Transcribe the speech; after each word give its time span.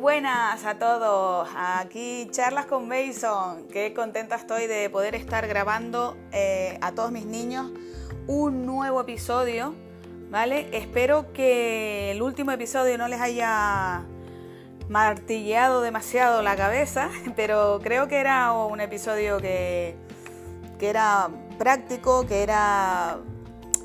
buenas 0.00 0.64
a 0.64 0.78
todos. 0.78 1.48
Aquí 1.54 2.26
charlas 2.30 2.64
con 2.64 2.88
Mason. 2.88 3.68
Qué 3.70 3.92
contenta 3.92 4.36
estoy 4.36 4.66
de 4.66 4.88
poder 4.88 5.14
estar 5.14 5.46
grabando 5.46 6.16
eh, 6.32 6.78
a 6.80 6.92
todos 6.92 7.12
mis 7.12 7.26
niños 7.26 7.70
un 8.26 8.64
nuevo 8.64 9.02
episodio. 9.02 9.74
¿Vale? 10.30 10.68
Espero 10.72 11.32
que 11.32 12.12
el 12.12 12.22
último 12.22 12.50
episodio 12.52 12.96
no 12.96 13.08
les 13.08 13.20
haya 13.20 14.04
martilleado 14.88 15.82
demasiado 15.82 16.40
la 16.40 16.56
cabeza, 16.56 17.10
pero 17.36 17.80
creo 17.82 18.08
que 18.08 18.20
era 18.20 18.52
un 18.52 18.80
episodio 18.80 19.38
que, 19.38 19.96
que 20.78 20.88
era 20.88 21.28
práctico, 21.58 22.26
que 22.26 22.42
era 22.42 23.18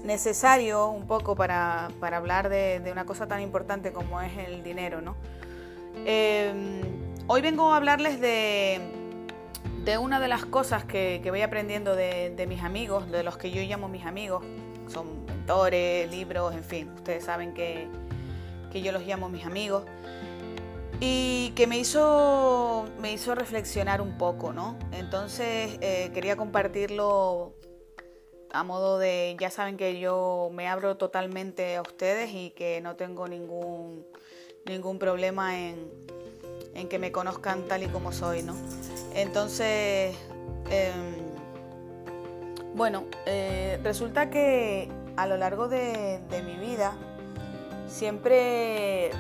necesario 0.06 0.88
un 0.88 1.08
poco 1.08 1.36
para, 1.36 1.90
hablar 2.00 2.48
de, 2.48 2.80
de, 2.80 2.92
una 2.92 3.06
cosa 3.06 3.28
tan 3.28 3.42
importante 3.42 3.92
como 3.92 4.22
es 4.22 4.38
el 4.38 4.64
dinero, 4.64 5.02
¿no? 5.02 5.16
Em, 6.04 6.82
hoy 7.28 7.42
vengo 7.42 7.72
a 7.72 7.78
hablarles 7.78 8.20
de, 8.20 8.82
una 10.00 10.20
de 10.20 10.28
las 10.28 10.46
cosas 10.46 10.84
que, 10.84 11.22
voy 11.30 11.42
aprendiendo 11.42 11.96
de, 11.96 12.46
mis 12.48 12.62
amigos, 12.64 13.10
de 13.12 13.24
los 13.24 13.38
que 13.38 13.52
yo 13.52 13.62
llamo 13.62 13.88
mis 13.88 14.06
amigos. 14.06 14.44
Son 14.88 15.26
mentores, 15.26 16.10
libros, 16.12 16.54
en 16.54 16.64
fin, 16.64 16.90
ustedes 16.96 17.26
saben 17.26 17.54
que, 17.54 17.88
yo 18.74 18.92
los 18.92 19.06
llamo 19.06 19.30
mis 19.30 19.46
amigos. 19.46 19.84
Y 21.00 21.52
que 21.56 21.68
me 21.68 21.78
hizo, 21.78 22.86
me 23.00 23.14
hizo 23.14 23.36
reflexionar 23.36 24.02
un 24.02 24.18
poco, 24.18 24.54
¿no? 24.54 24.78
Entonces 24.92 25.78
eh, 25.82 26.12
quería 26.14 26.36
compartirlo 26.36 27.54
a 28.56 28.64
modo 28.64 28.98
de, 28.98 29.36
ya 29.40 29.50
saben 29.50 29.76
que 29.76 30.00
yo 30.00 30.50
me 30.54 30.68
abro 30.68 30.96
totalmente 30.96 31.76
a 31.76 31.82
ustedes 31.82 32.32
y 32.34 32.52
que 32.52 32.80
no 32.82 32.96
tengo 32.96 33.28
ningún 33.28 34.06
ningún 34.66 34.98
problema 34.98 35.60
en, 35.60 35.94
que 36.90 37.00
me 37.00 37.12
conozcan 37.12 37.64
tal 37.68 37.84
y 37.84 37.88
como 37.88 38.12
soy, 38.12 38.44
¿no? 38.44 38.56
Entonces, 39.14 40.16
em, 40.70 41.16
bueno, 42.74 43.06
eh, 43.26 43.80
resulta 43.84 44.30
que 44.30 44.90
a 45.16 45.28
lo 45.28 45.38
largo 45.38 45.68
de, 45.68 46.20
mi 46.46 46.56
vida 46.58 46.94
siempre 47.88 49.12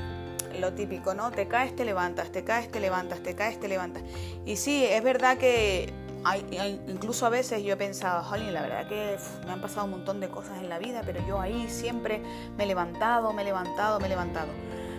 lo 0.60 0.74
típico, 0.74 1.14
¿no? 1.14 1.32
Te 1.32 1.48
caes, 1.48 1.76
te 1.76 1.86
levantas, 1.86 2.32
te 2.32 2.44
caes, 2.44 2.70
te 2.72 2.80
levantas, 2.80 3.20
te 3.20 3.36
caes, 3.36 3.60
te 3.60 3.68
levantas. 3.68 4.04
Y 4.46 4.58
sí, 4.58 4.84
es 4.86 5.04
verdad 5.04 5.38
que 5.38 5.94
incluso 6.88 7.26
a 7.28 7.30
veces 7.30 7.64
yo 7.64 7.74
he 7.74 7.78
pensado, 7.78 8.24
jolín, 8.24 8.54
la 8.54 8.64
verdad 8.64 8.88
que 8.88 9.16
me 9.46 9.52
han 9.52 9.62
pasado 9.62 9.86
un 9.86 9.92
montón 9.92 10.20
de 10.20 10.28
cosas 10.28 10.58
en 10.58 10.70
la 10.70 10.80
vida, 10.80 11.04
pero 11.06 11.26
yo 11.28 11.40
ahí 11.40 11.70
siempre 11.70 12.22
me 12.58 12.64
he 12.64 12.68
levantado, 12.68 13.32
me 13.32 13.44
he 13.44 13.46
levantado, 13.46 14.00
me 14.00 14.08
he 14.08 14.10
levantado. 14.10 14.50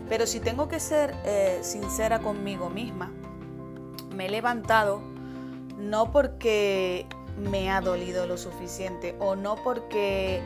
Pero 0.09 0.27
si 0.27 0.41
tengo 0.41 0.69
que 0.69 0.81
ser 0.81 1.15
eh, 1.25 1.59
sincera 1.63 2.21
conmigo 2.21 2.71
misma, 2.71 3.13
me 4.15 4.27
he 4.27 4.31
levantado 4.31 5.03
no 5.79 6.11
porque 6.13 7.07
me 7.37 7.71
ha 7.71 7.81
dolido 7.81 8.27
lo 8.27 8.39
suficiente 8.39 9.15
o 9.19 9.37
no 9.37 9.57
porque 9.57 10.41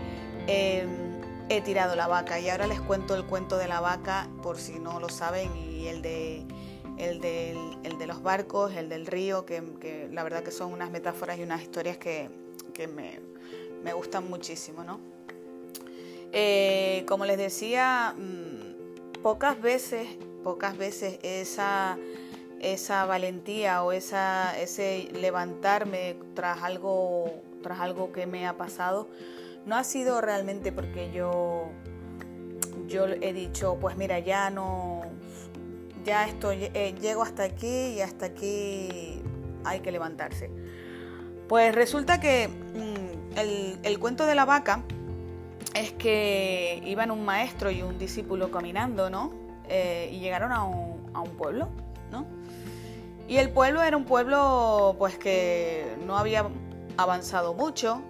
em, 0.46 1.20
he 1.48 1.60
tirado 1.60 1.94
la 1.94 2.06
vaca. 2.06 2.40
Y 2.40 2.48
ahora 2.48 2.66
les 2.66 2.80
cuento 2.80 3.14
el 3.14 3.24
cuento 3.24 3.58
de 3.58 3.68
la 3.68 3.80
vaca 3.80 4.28
por 4.42 4.58
si 4.58 4.78
no 4.78 4.98
lo 4.98 5.08
saben 5.08 5.54
y 5.56 5.86
el 5.88 6.02
de, 6.02 6.44
el 6.98 7.20
de, 7.20 8.06
los 8.06 8.22
barcos, 8.22 8.74
el 8.74 8.88
del 8.88 9.06
río, 9.06 9.44
que, 9.44 10.08
la 10.10 10.22
verdad 10.22 10.42
que 10.42 10.50
son 10.50 10.72
unas 10.72 10.90
metáforas 10.90 11.38
y 11.38 11.42
unas 11.42 11.62
historias 11.62 11.96
que, 11.98 12.28
me, 12.94 13.92
gustan 13.92 14.28
muchísimo. 14.28 14.84
¿no? 14.84 15.00
Eh, 16.32 17.04
como 17.06 17.26
les 17.26 17.36
decía... 17.36 18.14
Mm, 18.16 18.59
pocas 19.22 19.60
veces, 19.60 20.08
pocas 20.42 20.76
veces 20.76 21.18
esa, 21.22 21.98
esa 22.60 23.04
valentía 23.04 23.82
o 23.82 23.92
esa, 23.92 24.58
ese 24.58 25.08
levantarme 25.12 26.16
tras 26.34 26.62
algo, 26.62 27.30
tras 27.62 27.80
algo 27.80 28.12
que 28.12 28.26
me 28.26 28.46
ha 28.46 28.56
pasado, 28.56 29.08
no 29.66 29.76
ha 29.76 29.84
sido 29.84 30.20
realmente 30.20 30.72
porque 30.72 31.10
yo, 31.12 31.70
yo 32.86 33.06
he 33.06 33.32
dicho, 33.32 33.76
pues 33.80 33.96
mira, 33.96 34.18
ya 34.18 34.50
no, 34.50 35.02
ya 36.04 36.26
estoy, 36.26 36.70
eh, 36.74 36.94
llego 37.00 37.22
hasta 37.22 37.44
aquí 37.44 37.94
y 37.94 38.00
hasta 38.00 38.26
aquí 38.26 39.22
hay 39.64 39.80
que 39.80 39.92
levantarse. 39.92 40.50
Pues 41.48 41.74
resulta 41.74 42.20
que 42.20 42.48
mm, 42.48 43.38
el, 43.38 43.78
el 43.82 43.98
cuento 43.98 44.24
de 44.24 44.34
la 44.34 44.44
vaca 44.44 44.84
es 45.74 45.92
que 45.92 46.82
iban 46.84 47.10
un 47.10 47.24
maestro 47.24 47.70
y 47.70 47.82
un 47.82 47.98
discípulo 47.98 48.50
caminando, 48.50 49.10
¿no? 49.10 49.32
Eh, 49.68 50.10
y 50.12 50.18
llegaron 50.18 50.52
a 50.52 50.64
un, 50.64 51.00
pueblo, 51.38 51.68
¿no? 52.10 52.26
Y 53.28 53.36
el 53.36 53.50
pueblo 53.50 53.82
era 53.82 53.96
un 53.96 54.04
pueblo, 54.04 54.96
pues 54.98 55.16
que 55.16 55.96
no 56.04 56.18
había 56.18 56.46
avanzado 56.96 57.54
mucho, 57.54 58.02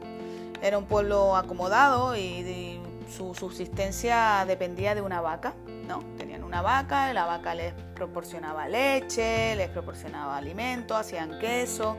era 0.62 0.78
un 0.78 0.86
pueblo 0.86 1.36
acomodado 1.36 2.16
y, 2.16 2.80
su 3.10 3.34
subsistencia 3.34 4.44
dependía 4.46 4.94
de 4.94 5.02
una 5.02 5.20
vaca, 5.20 5.54
¿no? 5.88 5.98
Tenían 6.16 6.44
una 6.44 6.62
vaca, 6.62 7.12
la 7.12 7.26
vaca 7.26 7.56
les 7.56 7.74
proporcionaba 7.96 8.68
leche, 8.68 9.56
les 9.56 9.68
proporcionaba 9.68 10.36
alimento, 10.36 10.94
hacían 10.94 11.40
queso 11.40 11.96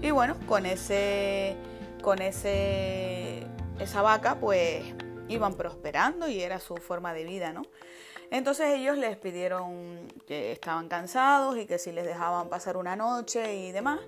y 0.00 0.12
bueno, 0.12 0.36
con 0.46 0.64
ese, 0.64 1.56
con 2.00 2.22
ese, 2.22 3.44
esa 3.80 4.02
vaca, 4.02 4.36
pues 4.36 4.84
iban 5.32 5.54
prosperando 5.54 6.28
y 6.28 6.40
era 6.40 6.58
su 6.60 6.76
forma 6.76 7.12
de 7.14 7.24
vida, 7.24 7.52
¿no? 7.52 7.62
Entonces 8.30 8.74
ellos 8.74 8.96
les 8.96 9.18
pidieron 9.18 10.08
que 10.26 10.52
estaban 10.52 10.88
cansados 10.88 11.58
y 11.58 11.66
que 11.66 11.78
si 11.78 11.92
les 11.92 12.06
dejaban 12.06 12.48
pasar 12.48 12.78
una 12.78 12.96
noche 12.96 13.56
y 13.56 13.72
demás. 13.72 14.00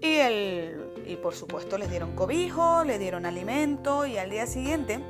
Y, 0.00 0.16
el, 0.16 1.04
y 1.06 1.16
por 1.16 1.34
supuesto 1.34 1.78
les 1.78 1.88
dieron 1.88 2.16
cobijo, 2.16 2.82
le 2.82 2.98
dieron 2.98 3.26
alimento 3.26 4.06
y 4.06 4.18
al 4.18 4.28
día 4.28 4.46
siguiente 4.46 5.00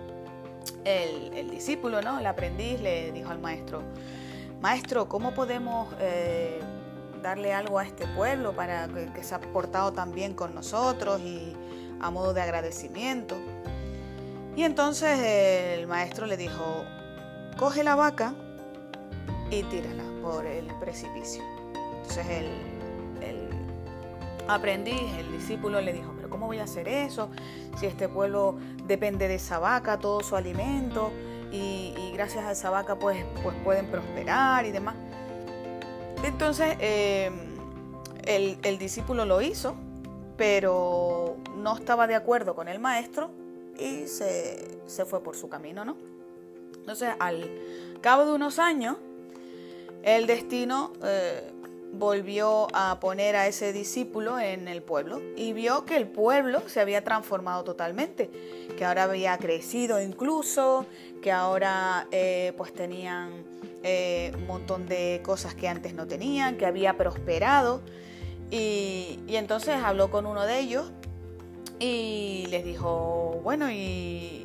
el, 0.85 1.51
discípulo, 1.51 2.03
¿no? 2.03 2.19
el 2.19 2.27
aprendiz, 2.27 2.81
le 2.81 3.13
dijo 3.13 3.31
al 3.31 3.39
maestro, 3.39 3.83
maestro, 4.61 5.09
¿cómo 5.09 5.33
podemos 5.33 5.89
eh, 6.01 6.61
darle 7.23 7.53
algo 7.53 7.79
a 7.79 7.85
este 7.85 8.07
pueblo 8.09 8.55
para 8.55 8.89
que, 8.89 9.13
que 9.13 9.23
se 9.23 9.35
ha 9.35 9.41
portado 9.41 9.93
tan 9.93 10.13
bien 10.13 10.35
con 10.35 10.55
nosotros 10.55 11.21
y 11.21 11.55
a 12.01 12.11
modo 12.11 12.35
de 12.35 12.43
agradecimiento? 12.43 13.37
Y 14.57 14.63
entonces 14.63 15.19
el 15.19 15.87
maestro 15.89 16.27
le 16.27 16.37
dijo, 16.37 16.85
coge 17.57 17.83
la 17.83 17.97
vaca 17.97 18.35
y 19.51 19.65
tírala 19.65 20.05
por 20.23 20.47
el 20.47 20.67
precipicio. 20.79 21.43
Entonces 21.97 22.27
el, 22.29 22.49
aprendiz, 24.47 25.01
el 25.19 25.33
discípulo 25.33 25.81
le 25.81 25.93
dijo, 25.93 26.13
pero 26.17 26.29
¿cómo 26.29 26.47
voy 26.47 26.59
a 26.59 26.65
hacer 26.65 26.87
eso? 26.87 27.31
Si 27.79 27.87
este 27.87 28.09
pueblo 28.09 28.57
depende 28.87 29.27
de 29.27 29.37
esa 29.37 29.59
vaca, 29.59 29.99
todo 29.99 30.23
su 30.23 30.37
alimento, 30.37 31.11
y, 31.51 31.95
gracias 32.13 32.45
a 32.45 32.53
esa 32.53 32.71
vaca 32.71 32.97
pues, 32.97 33.25
pues 33.43 33.57
pueden 33.65 33.87
prosperar 33.87 34.67
y 34.67 34.71
demás. 34.71 34.95
Entonces 36.23 36.77
eh, 36.79 37.31
el, 38.25 38.59
el 38.63 38.79
discípulo 38.79 39.25
lo 39.25 39.41
hizo, 39.41 39.75
pero 40.37 41.37
no 41.57 41.77
estaba 41.77 42.07
de 42.07 42.15
acuerdo 42.15 42.55
con 42.55 42.69
el 42.69 42.79
maestro 42.79 43.31
y 43.79 44.07
se, 44.07 45.05
fue 45.07 45.23
por 45.23 45.37
su 45.37 45.49
camino, 45.49 45.85
¿no? 45.85 45.97
Entonces, 46.77 47.11
al 47.19 47.51
cabo 48.01 48.27
de 48.27 48.33
unos 48.33 48.59
años, 48.59 48.97
el 50.03 50.27
destino 50.27 50.93
eh, 51.03 51.51
volvió 51.93 52.69
a 52.75 53.01
poner 53.01 53.37
a 53.37 53.47
ese 53.47 53.73
discípulo 53.73 54.39
en 54.39 54.69
el 54.69 54.83
pueblo 54.83 55.23
y 55.37 55.53
vio 55.53 55.87
que 55.87 55.97
el 55.97 56.07
pueblo 56.07 56.63
se 56.69 56.81
había 56.81 57.03
transformado 57.05 57.65
totalmente, 57.65 58.31
que 58.77 58.85
ahora 58.85 59.05
había 59.05 59.39
crecido 59.39 60.01
incluso, 60.01 60.87
que 61.23 61.33
ahora 61.33 62.07
eh, 62.11 62.53
pues 62.59 62.75
tenían 62.75 63.45
eh, 63.83 64.33
un 64.35 64.47
montón 64.47 64.87
de 64.87 65.23
cosas 65.25 65.55
que 65.55 65.69
antes 65.69 65.95
no 65.95 66.07
tenían, 66.07 66.59
que 66.59 66.67
había 66.67 66.97
prosperado. 66.97 67.81
Y 68.51 69.19
entonces 69.29 69.75
habló 69.83 70.11
con 70.11 70.27
uno 70.27 70.45
de 70.45 70.61
ellos 70.61 70.93
y 71.85 72.47
les 72.47 72.65
dijo, 72.65 73.41
bueno, 73.43 73.71
¿y, 73.71 74.41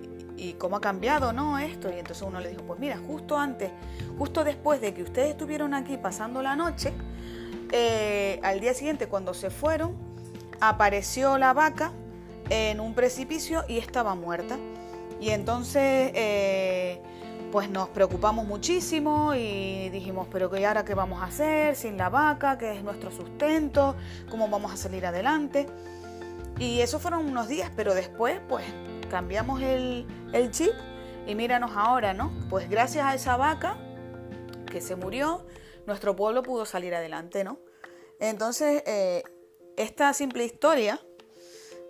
cómo 0.58 0.78
ha 0.78 0.82
cambiado 0.82 1.32
no 1.32 1.58
esto? 1.58 1.90
Y 1.90 2.00
entonces 2.00 2.22
uno 2.22 2.42
le 2.42 2.50
dijo, 2.50 2.64
pues 2.64 2.80
mira, 2.80 2.98
justo 2.98 3.38
antes, 3.38 3.72
justo 4.18 4.44
después 4.44 4.82
de 4.82 4.94
que 4.94 5.04
ustedes 5.04 5.30
estuvieron 5.30 5.74
aquí 5.74 5.96
pasando 5.96 6.42
la 6.42 6.56
noche, 6.58 6.92
eh, 7.72 8.40
al 8.44 8.60
día 8.60 8.74
siguiente 8.74 9.08
cuando 9.08 9.34
se 9.34 9.50
fueron, 9.50 9.96
apareció 10.60 11.38
la 11.38 11.54
vaca 11.54 11.94
en 12.50 12.82
un 12.82 12.94
precipicio 12.94 13.64
y 13.70 13.78
estaba 13.78 14.16
muerta. 14.16 14.58
Y 15.22 15.30
entonces, 15.30 16.12
eh, 16.16 17.02
pues 17.54 17.70
nos 17.70 17.88
preocupamos 17.90 18.46
muchísimo 18.46 19.34
y 19.34 19.90
dijimos, 19.90 20.28
pero 20.32 20.56
¿y 20.58 20.64
ahora 20.66 20.84
qué 20.84 20.94
vamos 20.94 21.22
a 21.22 21.26
hacer 21.26 21.76
sin 21.76 21.96
la 21.96 22.10
vaca, 22.10 22.58
que 22.58 22.76
es 22.76 22.84
nuestro 22.84 23.12
sustento? 23.12 23.96
¿Cómo 24.30 24.50
vamos 24.50 24.74
a 24.74 24.78
salir 24.78 25.06
adelante? 25.06 25.68
Y 26.60 26.82
eso 26.82 27.00
fueron 27.00 27.26
unos 27.26 27.48
días, 27.48 27.72
pero 27.76 27.94
después 27.94 28.40
pues 28.50 28.66
cambiamos 29.10 29.62
el, 29.62 30.06
chip 30.52 30.74
y 31.26 31.34
míranos 31.34 31.72
ahora, 31.74 32.14
¿no? 32.14 32.32
Pues 32.50 32.70
gracias 32.70 33.06
a 33.06 33.16
esa 33.16 33.38
vaca 33.38 33.78
que 34.70 34.82
se 34.82 34.96
murió, 34.96 35.46
nuestro 35.88 36.16
pueblo 36.16 36.44
pudo 36.44 36.66
salir 36.66 36.94
adelante, 36.94 37.44
¿no? 37.44 37.60
Entonces, 38.20 38.84
eh, 38.86 39.24
esta 39.78 40.14
simple 40.14 40.44
historia 40.44 41.00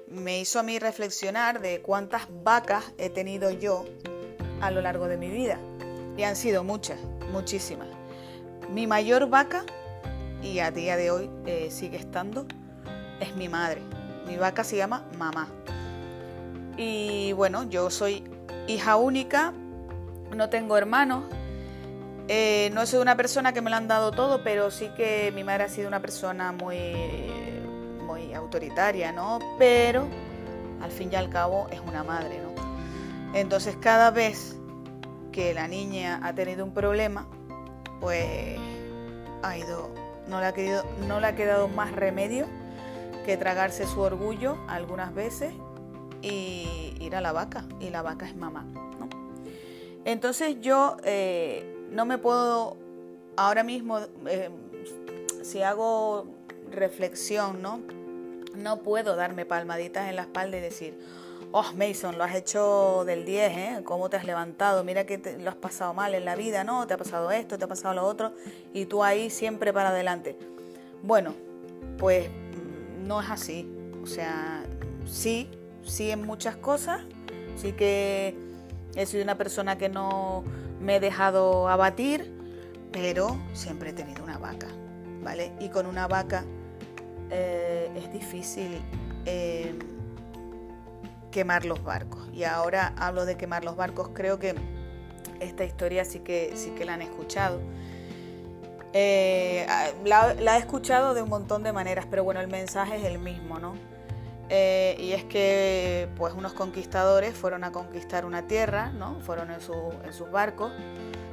me 0.07 0.39
hizo 0.39 0.59
a 0.59 0.63
mí 0.63 0.77
reflexionar 0.77 1.61
de 1.61 1.81
cuántas 1.81 2.27
vacas 2.43 2.93
he 2.97 3.09
tenido 3.09 3.49
yo 3.49 3.85
a 4.61 4.69
lo 4.69 4.81
largo 4.81 5.07
de 5.07 5.17
mi 5.17 5.29
vida. 5.29 5.59
Y 6.15 6.23
han 6.23 6.35
sido 6.35 6.63
muchas, 6.63 6.99
muchísimas. 7.31 7.87
Mi 8.69 8.85
mayor 8.85 9.29
vaca, 9.29 9.65
y 10.43 10.59
a 10.59 10.71
día 10.71 10.95
de 10.95 11.11
hoy 11.11 11.29
eh, 11.45 11.69
sigue 11.71 11.97
estando, 11.97 12.45
es 13.19 13.35
mi 13.35 13.49
madre. 13.49 13.81
Mi 14.29 14.37
vaca 14.37 14.63
se 14.63 14.77
llama 14.77 15.03
mamá. 15.17 15.47
Y 16.77 17.33
bueno, 17.33 17.63
yo 17.63 17.89
soy 17.89 18.23
hija 18.67 18.95
única, 18.95 19.53
no 20.35 20.49
tengo 20.49 20.77
hermanos. 20.77 21.23
Eh, 22.27 22.69
no 22.73 22.85
soy 22.85 22.99
una 22.99 23.17
persona 23.17 23.53
que 23.53 23.61
me 23.61 23.71
lo 23.71 23.75
han 23.75 23.87
dado 23.87 24.11
todo, 24.11 24.43
pero 24.43 24.69
sí 24.69 24.91
que 24.95 25.31
mi 25.33 25.43
madre 25.43 25.63
ha 25.63 25.67
sido 25.67 25.87
una 25.87 25.99
persona 25.99 26.51
muy, 26.51 26.93
muy 28.05 28.35
autoritaria, 28.35 29.11
¿no? 29.11 29.39
Pero 29.57 30.07
al 30.79 30.91
fin 30.91 31.09
y 31.11 31.15
al 31.15 31.31
cabo 31.31 31.67
es 31.71 31.79
una 31.79 32.03
madre, 32.03 32.39
¿no? 32.39 32.49
Entonces 33.33 33.77
cada 33.77 34.11
vez 34.11 34.55
que 35.31 35.55
la 35.55 35.67
niña 35.67 36.19
ha 36.23 36.33
tenido 36.33 36.63
un 36.63 36.71
problema, 36.71 37.27
pues 37.99 38.59
ha 39.41 39.57
ido, 39.57 39.89
no 40.27 40.39
le 40.39 40.45
ha, 40.45 40.53
querido, 40.53 40.83
no 41.07 41.19
le 41.19 41.25
ha 41.25 41.35
quedado 41.35 41.67
más 41.67 41.91
remedio 41.93 42.45
que 43.29 43.37
tragarse 43.37 43.85
su 43.85 44.01
orgullo 44.01 44.57
algunas 44.67 45.13
veces 45.13 45.53
y 46.23 46.95
ir 46.99 47.15
a 47.15 47.21
la 47.21 47.31
vaca, 47.31 47.63
y 47.79 47.91
la 47.91 48.01
vaca 48.01 48.25
es 48.25 48.35
mamá. 48.35 48.63
¿no? 48.63 49.07
Entonces 50.03 50.59
yo 50.61 50.97
eh, 51.03 51.85
no 51.91 52.05
me 52.05 52.17
puedo, 52.17 52.75
ahora 53.37 53.61
mismo, 53.61 53.99
eh, 54.25 54.49
si 55.43 55.61
hago 55.61 56.25
reflexión, 56.71 57.61
¿no? 57.61 57.81
no 58.55 58.77
puedo 58.77 59.15
darme 59.15 59.45
palmaditas 59.45 60.09
en 60.09 60.15
la 60.15 60.23
espalda 60.23 60.57
y 60.57 60.61
decir, 60.61 60.97
oh 61.51 61.71
Mason, 61.75 62.17
lo 62.17 62.23
has 62.23 62.33
hecho 62.33 63.03
del 63.05 63.25
10, 63.25 63.57
¿eh? 63.57 63.81
¿Cómo 63.83 64.09
te 64.09 64.17
has 64.17 64.25
levantado? 64.25 64.83
Mira 64.83 65.05
que 65.05 65.37
lo 65.39 65.51
has 65.51 65.55
pasado 65.55 65.93
mal 65.93 66.15
en 66.15 66.25
la 66.25 66.35
vida, 66.35 66.63
¿no? 66.63 66.87
Te 66.87 66.95
ha 66.95 66.97
pasado 66.97 67.29
esto, 67.29 67.59
te 67.59 67.65
ha 67.65 67.67
pasado 67.67 67.93
lo 67.93 68.07
otro, 68.07 68.33
y 68.73 68.85
tú 68.85 69.03
ahí 69.03 69.29
siempre 69.29 69.71
para 69.71 69.89
adelante. 69.89 70.35
Bueno, 71.03 71.35
pues 71.99 72.27
no 73.09 73.21
es 73.21 73.29
así. 73.29 73.67
O 74.03 74.05
sea, 74.05 74.63
sí, 75.05 75.49
sí 75.83 76.11
en 76.11 76.25
muchas 76.25 76.55
cosas, 76.55 77.01
sí 77.57 77.73
que 77.73 78.37
he 78.95 79.05
sido 79.07 79.23
una 79.23 79.35
persona 79.35 79.77
que 79.77 79.89
no 79.89 80.43
me 80.79 80.97
he 80.97 80.99
dejado 80.99 81.67
abatir, 81.67 82.31
pero 82.91 83.35
siempre 83.53 83.89
he 83.89 83.93
tenido 83.93 84.23
una 84.23 84.37
vaca, 84.37 84.67
¿vale? 85.23 85.51
Y 85.59 85.69
con 85.69 85.87
una 85.87 86.07
vaca 86.07 86.45
eh, 87.31 87.91
es 87.95 88.13
difícil 88.13 88.79
eh, 89.25 89.73
quemar 91.31 91.65
los 91.65 91.83
barcos. 91.83 92.29
Y 92.31 92.43
ahora 92.43 92.93
hablo 92.95 93.25
de 93.25 93.37
quemar 93.37 93.65
los 93.65 93.75
barcos, 93.75 94.11
creo 94.13 94.37
que 94.37 94.53
esta 95.39 95.65
historia 95.65 96.05
sí 96.05 96.19
que, 96.19 96.51
sí 96.55 96.69
que 96.71 96.85
la 96.85 96.93
han 96.93 97.01
escuchado. 97.01 97.59
Eh, 98.93 99.65
la, 100.05 100.33
la, 100.33 100.57
he 100.57 100.59
escuchado 100.59 101.13
de 101.13 101.21
un 101.21 101.29
montón 101.29 101.63
de 101.63 101.71
maneras, 101.71 102.07
pero 102.09 102.23
bueno, 102.23 102.39
el 102.41 102.47
mensaje 102.47 102.95
es 102.95 103.03
el 103.03 103.19
mismo, 103.19 103.59
¿no? 103.59 103.75
Eh, 104.49 104.95
y 104.97 105.11
es 105.11 105.23
que 105.25 106.09
pues 106.17 106.33
unos 106.33 106.53
conquistadores 106.53 107.35
fueron 107.35 107.63
a 107.63 107.71
conquistar 107.71 108.25
una 108.25 108.47
tierra, 108.47 108.91
¿no? 108.91 109.19
Fueron 109.21 109.51
en, 109.51 109.61
sus 109.61 110.31
barcos 110.31 110.71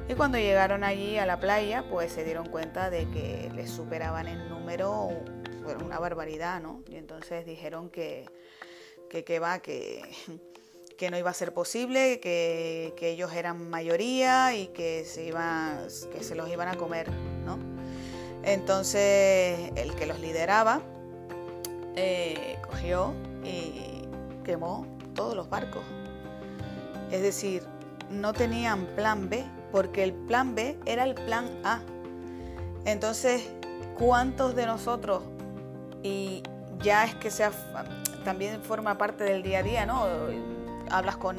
y 0.06 0.14
cuando 0.14 0.36
llegaron 0.36 0.84
allí 0.84 1.16
a 1.16 1.24
la 1.24 1.40
playa 1.40 1.84
pues 1.90 2.12
se 2.12 2.24
dieron 2.24 2.46
cuenta 2.46 2.90
de 2.90 3.08
que 3.08 3.50
les 3.54 3.70
superaban 3.70 4.28
en 4.28 4.50
número 4.50 5.08
una 5.82 5.98
barbaridad, 5.98 6.60
¿no? 6.60 6.82
Y 6.88 6.96
entonces 6.96 7.46
dijeron 7.46 7.88
que, 7.88 8.26
que, 9.08 9.38
va, 9.38 9.60
que, 9.60 10.02
que 10.96 11.10
no 11.10 11.18
iba 11.18 11.30
a 11.30 11.34
ser 11.34 11.52
posible, 11.52 12.20
que, 12.20 12.94
ellos 13.00 13.32
eran 13.32 13.70
mayoría 13.70 14.54
y 14.54 14.68
que 14.68 15.04
se, 15.04 15.24
iba, 15.24 15.78
que 16.12 16.22
se 16.22 16.34
los 16.34 16.48
iban 16.48 16.68
a 16.68 16.76
comer, 16.76 17.10
¿no? 17.44 17.58
Entonces 18.42 19.72
el 19.76 19.94
que 19.94 20.06
los 20.06 20.20
lideraba 20.20 20.80
eh, 21.96 22.58
cogió 22.66 23.14
y 23.44 24.02
quemó 24.44 24.86
todos 25.14 25.34
los 25.34 25.48
barcos. 25.48 25.82
Es 27.10 27.22
decir, 27.22 27.62
no 28.10 28.32
tenían 28.32 28.86
plan 28.96 29.28
B, 29.28 29.44
porque 29.72 30.04
el 30.04 30.12
plan 30.12 30.54
B 30.54 30.78
era 30.86 31.04
el 31.04 31.14
plan 31.14 31.46
A. 31.64 31.80
Entonces, 32.84 33.48
¿cuántos 33.98 34.54
de 34.54 34.66
nosotros, 34.66 35.22
y 36.02 36.42
ya 36.80 37.04
es 37.04 37.14
que 37.16 37.30
sea, 37.30 37.52
también 38.24 38.62
forma 38.62 38.98
parte 38.98 39.24
del 39.24 39.42
día 39.42 39.60
a 39.60 39.62
día, 39.62 39.86
¿no? 39.86 40.06
Hablas 40.90 41.16
con, 41.16 41.36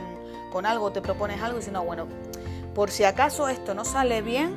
con 0.51 0.65
algo, 0.65 0.91
te 0.91 1.01
propones 1.01 1.41
algo 1.41 1.57
y 1.57 1.59
dices, 1.59 1.73
no, 1.73 1.83
bueno, 1.83 2.07
por 2.75 2.91
si 2.91 3.03
acaso 3.03 3.47
esto 3.47 3.73
no 3.73 3.85
sale 3.85 4.21
bien, 4.21 4.55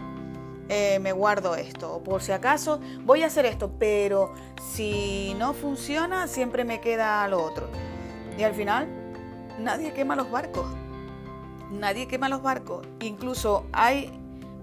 eh, 0.68 0.98
me 1.00 1.10
guardo 1.12 1.56
esto, 1.56 1.96
o 1.96 2.02
por 2.02 2.22
si 2.22 2.32
acaso 2.32 2.80
voy 3.04 3.22
a 3.22 3.26
hacer 3.26 3.44
esto, 3.44 3.72
pero 3.78 4.32
si 4.72 5.34
no 5.38 5.52
funciona, 5.52 6.28
siempre 6.28 6.64
me 6.64 6.80
queda 6.80 7.26
lo 7.28 7.42
otro. 7.42 7.68
Y 8.38 8.44
al 8.44 8.54
final, 8.54 8.86
nadie 9.58 9.92
quema 9.92 10.16
los 10.16 10.30
barcos. 10.30 10.66
Nadie 11.72 12.06
quema 12.06 12.28
los 12.28 12.42
barcos. 12.42 12.86
Incluso 13.00 13.66
hay 13.72 14.12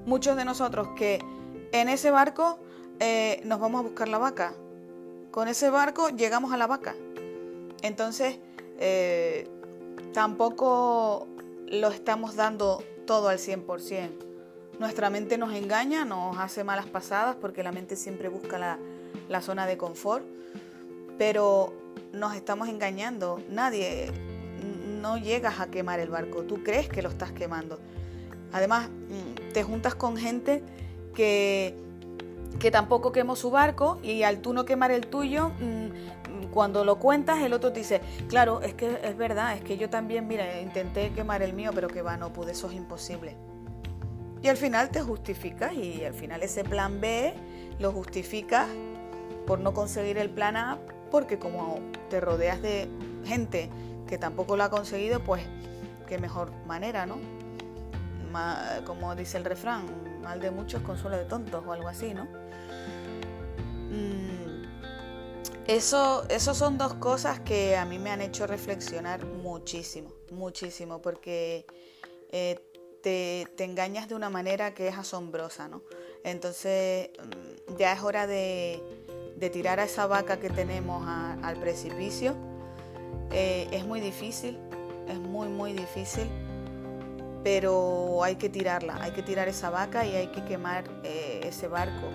muchos 0.06 0.38
de 0.38 0.46
nosotros 0.46 0.90
que 0.96 1.20
en 1.72 1.90
ese 1.90 2.12
barco 2.12 2.60
eh, 3.00 3.42
nos 3.44 3.60
vamos 3.60 3.80
a 3.80 3.84
buscar 3.84 4.08
la 4.08 4.18
vaca. 4.18 4.54
Con 5.32 5.48
ese 5.48 5.70
barco 5.70 6.10
llegamos 6.10 6.54
a 6.54 6.58
la 6.58 6.68
vaca. 6.68 6.96
Entonces, 7.82 8.40
eh, 8.80 9.50
tampoco 10.14 11.28
lo 11.68 11.90
estamos 11.90 12.36
dando 12.36 12.84
todo 13.06 13.30
al 13.30 13.40
100%. 13.40 14.10
Nuestra 14.80 15.10
mente 15.10 15.38
nos 15.38 15.54
engaña, 15.54 16.06
nos 16.06 16.38
hace 16.38 16.64
malas 16.64 16.86
pasadas 16.86 17.36
porque 17.36 17.64
la 17.64 17.72
mente 17.72 17.96
siempre 17.96 18.30
busca 18.30 18.78
la, 19.28 19.42
zona 19.42 19.66
de 19.66 19.78
confort, 19.78 20.24
pero 21.18 21.74
nos 22.14 22.36
estamos 22.36 22.70
engañando. 22.70 23.42
Nadie, 23.50 24.12
no 25.02 25.18
llegas 25.18 25.60
a 25.60 25.68
quemar 25.68 26.00
el 26.00 26.10
barco, 26.10 26.44
tú 26.44 26.64
crees 26.64 26.90
que 26.90 27.02
lo 27.02 27.10
estás 27.10 27.32
quemando. 27.32 27.80
Además, 28.52 28.90
mm, 28.90 29.54
te 29.54 29.64
juntas 29.64 29.96
con 29.96 30.16
gente 30.16 30.64
que, 31.16 31.76
que 32.60 32.70
tampoco 32.70 33.12
quemó 33.12 33.36
su 33.36 33.50
barco 33.50 34.00
y 34.04 34.24
al 34.24 34.42
tú 34.42 34.54
no 34.54 34.66
quemar 34.66 34.92
el 34.92 35.08
tuyo, 35.08 35.52
cuando 36.52 36.84
lo 36.86 36.98
cuentas, 37.00 37.42
el 37.42 37.54
otro 37.54 37.72
te 37.72 37.80
dice, 37.80 38.02
claro, 38.28 38.62
es 38.62 38.74
que 38.74 39.00
es 39.04 39.18
verdad, 39.18 39.56
es 39.56 39.64
que 39.64 39.78
yo 39.78 39.90
también, 39.90 40.28
mira, 40.28 40.60
intenté 40.60 41.12
quemar 41.12 41.42
el 41.42 41.54
mío, 41.54 41.72
pero 41.74 41.88
que 41.88 42.02
va, 42.02 42.18
no 42.18 42.34
pude, 42.34 42.52
eso 42.52 42.68
es 42.68 42.74
imposible. 42.74 43.36
Y 44.42 44.48
al 44.48 44.58
final 44.58 44.90
te 44.90 45.02
justificas 45.02 45.74
y 45.74 46.04
al 46.06 46.14
final 46.14 46.44
ese 46.44 46.64
plan 46.64 47.02
B 47.02 47.34
lo 47.80 47.92
justificas 47.92 48.68
por 49.46 49.60
no 49.60 49.74
conseguir 49.74 50.18
el 50.18 50.30
plan 50.30 50.56
A 50.58 50.78
porque 51.10 51.40
como 51.40 51.80
te 52.10 52.20
rodeas 52.20 52.62
de 52.62 52.88
gente 53.26 53.70
que 54.08 54.18
tampoco 54.18 54.56
lo 54.56 54.64
ha 54.64 54.70
conseguido, 54.70 55.20
pues 55.22 55.42
qué 56.08 56.18
mejor 56.18 56.52
manera, 56.66 57.06
¿no? 57.06 57.18
como 58.86 59.16
dice 59.16 59.38
el 59.38 59.46
refrán, 59.46 59.86
mal 60.22 60.40
de 60.40 60.52
muchos, 60.52 60.82
consuelo 60.84 61.18
de 61.18 61.26
tontos 61.26 61.66
o 61.66 61.74
algo 61.74 61.88
así, 61.88 62.14
¿no? 62.14 62.26
Mm, 63.90 64.37
eso, 65.68 66.26
eso 66.30 66.54
son 66.54 66.78
dos 66.78 66.94
cosas 66.96 67.42
que 67.42 67.76
a 67.76 67.86
mí 67.86 68.00
me 68.00 68.10
han 68.10 68.22
hecho 68.22 68.48
reflexionar 68.48 69.26
muchísimo, 69.26 70.12
muchísimo, 70.32 71.02
porque 71.02 71.66
eh, 72.32 72.58
te, 73.02 73.64
engañas 73.64 74.08
de 74.08 74.16
una 74.16 74.30
manera 74.30 74.74
que 74.74 74.88
es 74.88 74.98
asombrosa, 74.98 75.68
¿no? 75.68 75.82
Entonces 76.24 77.10
mm, 77.20 77.76
ya 77.78 77.94
es 77.94 78.02
hora 78.02 78.28
de, 78.28 78.82
tirar 79.52 79.80
a 79.80 79.84
esa 79.84 80.08
vaca 80.08 80.40
que 80.40 80.50
tenemos 80.50 81.06
al 81.06 81.58
precipicio. 81.58 82.36
Eh, 83.32 83.68
es 83.72 83.86
muy 83.86 84.00
difícil, 84.00 84.58
es 85.08 85.20
muy, 85.20 85.48
muy 85.48 85.74
difícil, 85.74 86.28
pero 87.44 88.24
hay 88.24 88.38
que 88.38 88.50
tirarla, 88.50 88.98
hay 89.02 89.12
que 89.12 89.22
tirar 89.22 89.48
esa 89.48 89.70
vaca 89.70 90.06
y 90.06 90.16
hay 90.16 90.28
que 90.28 90.44
quemar 90.46 90.86
eh, 91.04 91.42
ese 91.44 91.68
barco. 91.68 92.08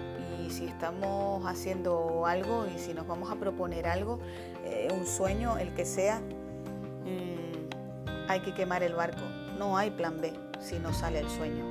Si 0.52 0.66
estamos 0.66 1.46
haciendo 1.46 2.26
algo 2.26 2.66
y 2.66 2.78
si 2.78 2.92
nos 2.92 3.06
vamos 3.06 3.30
a 3.30 3.36
proponer 3.36 3.86
algo, 3.86 4.18
eh, 4.64 4.88
un 4.92 5.06
sueño, 5.06 5.56
el 5.56 5.72
que 5.72 5.86
sea, 5.86 6.20
mm, 6.20 8.28
hay 8.28 8.40
que 8.40 8.52
quemar 8.52 8.82
el 8.82 8.94
barco. 8.94 9.22
No 9.58 9.78
hay 9.78 9.90
plan 9.90 10.20
B 10.20 10.34
si 10.60 10.78
no 10.78 10.92
sale 10.92 11.20
el 11.20 11.30
sueño. 11.30 11.64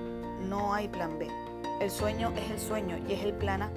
No 0.50 0.74
hay 0.74 0.88
plan 0.88 1.20
B. 1.20 1.28
El 1.80 1.92
sueño 1.92 2.34
es 2.36 2.50
el 2.50 2.60
sueño 2.60 2.98
y 3.08 3.14
es 3.14 3.24
el 3.24 3.34
plan 3.34 3.62
A. 3.62 3.72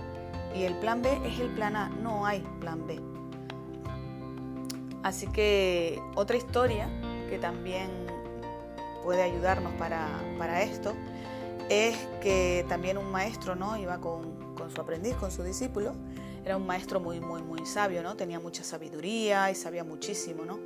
Y 0.55 0.63
el 0.63 0.75
plan 0.79 1.03
B 1.03 1.21
es 1.27 1.39
el 1.39 1.51
plan 1.51 1.77
A. 1.77 1.91
No 1.91 2.25
hay 2.25 2.41
plan 2.61 2.87
B. 2.87 2.99
Así 5.03 5.27
que 5.27 6.01
otra 6.15 6.39
historia 6.39 6.89
que 7.29 7.39
también 7.39 7.91
puede 9.03 9.23
ayudarnos 9.23 9.75
para, 9.75 10.63
esto 10.63 10.95
es 11.69 11.95
que 12.23 12.65
también 12.71 12.97
un 12.97 13.11
maestro, 13.11 13.55
¿no? 13.55 13.77
Iba 13.77 13.99
con, 13.99 14.44
con 14.65 14.75
su 14.75 14.81
aprendiz, 14.81 15.15
con 15.17 15.31
su 15.31 15.43
discípulo. 15.43 15.93
Era 16.43 16.57
un 16.57 16.67
maestro 16.67 16.99
muy, 16.99 17.21
muy, 17.21 17.43
muy 17.43 17.67
sabio, 17.67 18.03
¿no? 18.03 18.17
Tenía 18.17 18.41
mucha 18.41 18.65
sabiduría 18.65 19.51
y 19.51 19.55
sabía 19.55 19.85
muchísimo, 19.85 20.47
¿no? 20.47 20.59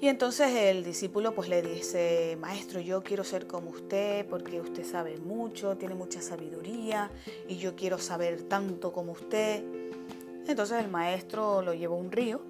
Y 0.00 0.08
entonces 0.08 0.48
el 0.52 0.82
discípulo 0.82 1.36
pues 1.36 1.48
le 1.48 1.62
dice, 1.62 2.36
maestro, 2.40 2.80
yo 2.80 3.04
quiero 3.04 3.22
ser 3.22 3.46
como 3.46 3.70
usted 3.70 4.26
porque 4.26 4.60
usted 4.60 4.84
sabe 4.84 5.18
mucho, 5.18 5.76
tiene 5.76 5.94
mucha 5.94 6.20
sabiduría 6.20 7.12
y 7.48 7.58
yo 7.58 7.76
quiero 7.76 7.96
saber 7.98 8.42
tanto 8.42 8.92
como 8.92 9.12
usted. 9.12 9.62
Entonces 10.48 10.80
el 10.82 10.90
maestro 10.90 11.62
lo 11.62 11.74
llevó 11.74 11.94
a 11.94 11.98
un 11.98 12.10
río 12.10 12.40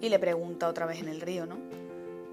y 0.00 0.08
le 0.08 0.18
pregunta 0.18 0.66
otra 0.66 0.86
vez 0.86 0.98
en 1.00 1.08
el 1.08 1.20
río, 1.20 1.44
¿no? 1.44 1.58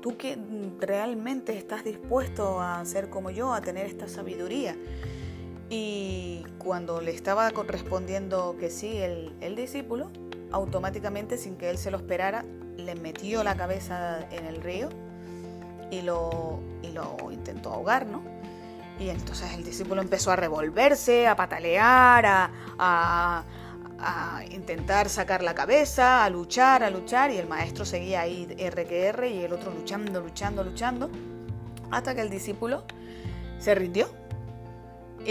¿Tú 0.01 0.15
que 0.15 0.37
realmente 0.79 1.57
estás 1.57 1.83
dispuesto 1.83 2.61
a 2.61 2.83
ser 2.85 3.09
como 3.09 3.29
yo, 3.29 3.53
a 3.53 3.59
tener 3.59 3.85
esta 3.85 4.07
sabiduría? 4.07 4.77
Y 5.69 6.43
cuando 6.57 6.99
le 6.99 7.11
estaba 7.11 7.49
respondiendo 7.49 8.55
que 8.59 8.69
sí 8.69 8.97
el, 8.97 9.33
el 9.41 9.55
discípulo, 9.55 10.09
automáticamente, 10.51 11.37
sin 11.37 11.57
que 11.57 11.69
él 11.69 11.77
se 11.77 11.91
lo 11.91 11.97
esperara, 11.97 12.43
le 12.77 12.95
metió 12.95 13.43
la 13.43 13.55
cabeza 13.55 14.27
en 14.31 14.45
el 14.45 14.61
río 14.61 14.89
y 15.91 16.01
lo, 16.01 16.59
y 16.81 16.91
lo 16.91 17.31
intentó 17.31 17.73
ahogar, 17.73 18.05
¿no? 18.05 18.23
Y 18.99 19.09
entonces 19.09 19.53
el 19.53 19.63
discípulo 19.63 20.01
empezó 20.01 20.31
a 20.31 20.35
revolverse, 20.35 21.27
a 21.27 21.35
patalear, 21.35 22.25
a, 22.25 22.51
a, 22.77 23.43
a, 23.99 24.43
intentar 24.51 25.07
sacar 25.07 25.41
la 25.41 25.55
cabeza, 25.55 26.25
a 26.25 26.29
luchar, 26.29 26.83
a 26.83 26.89
luchar, 26.89 27.31
y 27.31 27.37
el 27.37 27.47
maestro 27.47 27.85
seguía 27.85 28.21
ahí 28.21 28.47
R 28.57 28.85
que 28.85 29.29
y 29.29 29.43
el 29.43 29.53
otro 29.53 29.71
luchando, 29.71 30.19
luchando, 30.19 30.63
luchando, 30.63 31.09
hasta 31.91 32.13
que 32.13 32.21
el 32.21 32.29
discípulo 32.29 32.83
se 33.57 33.73
rindió. 33.73 34.09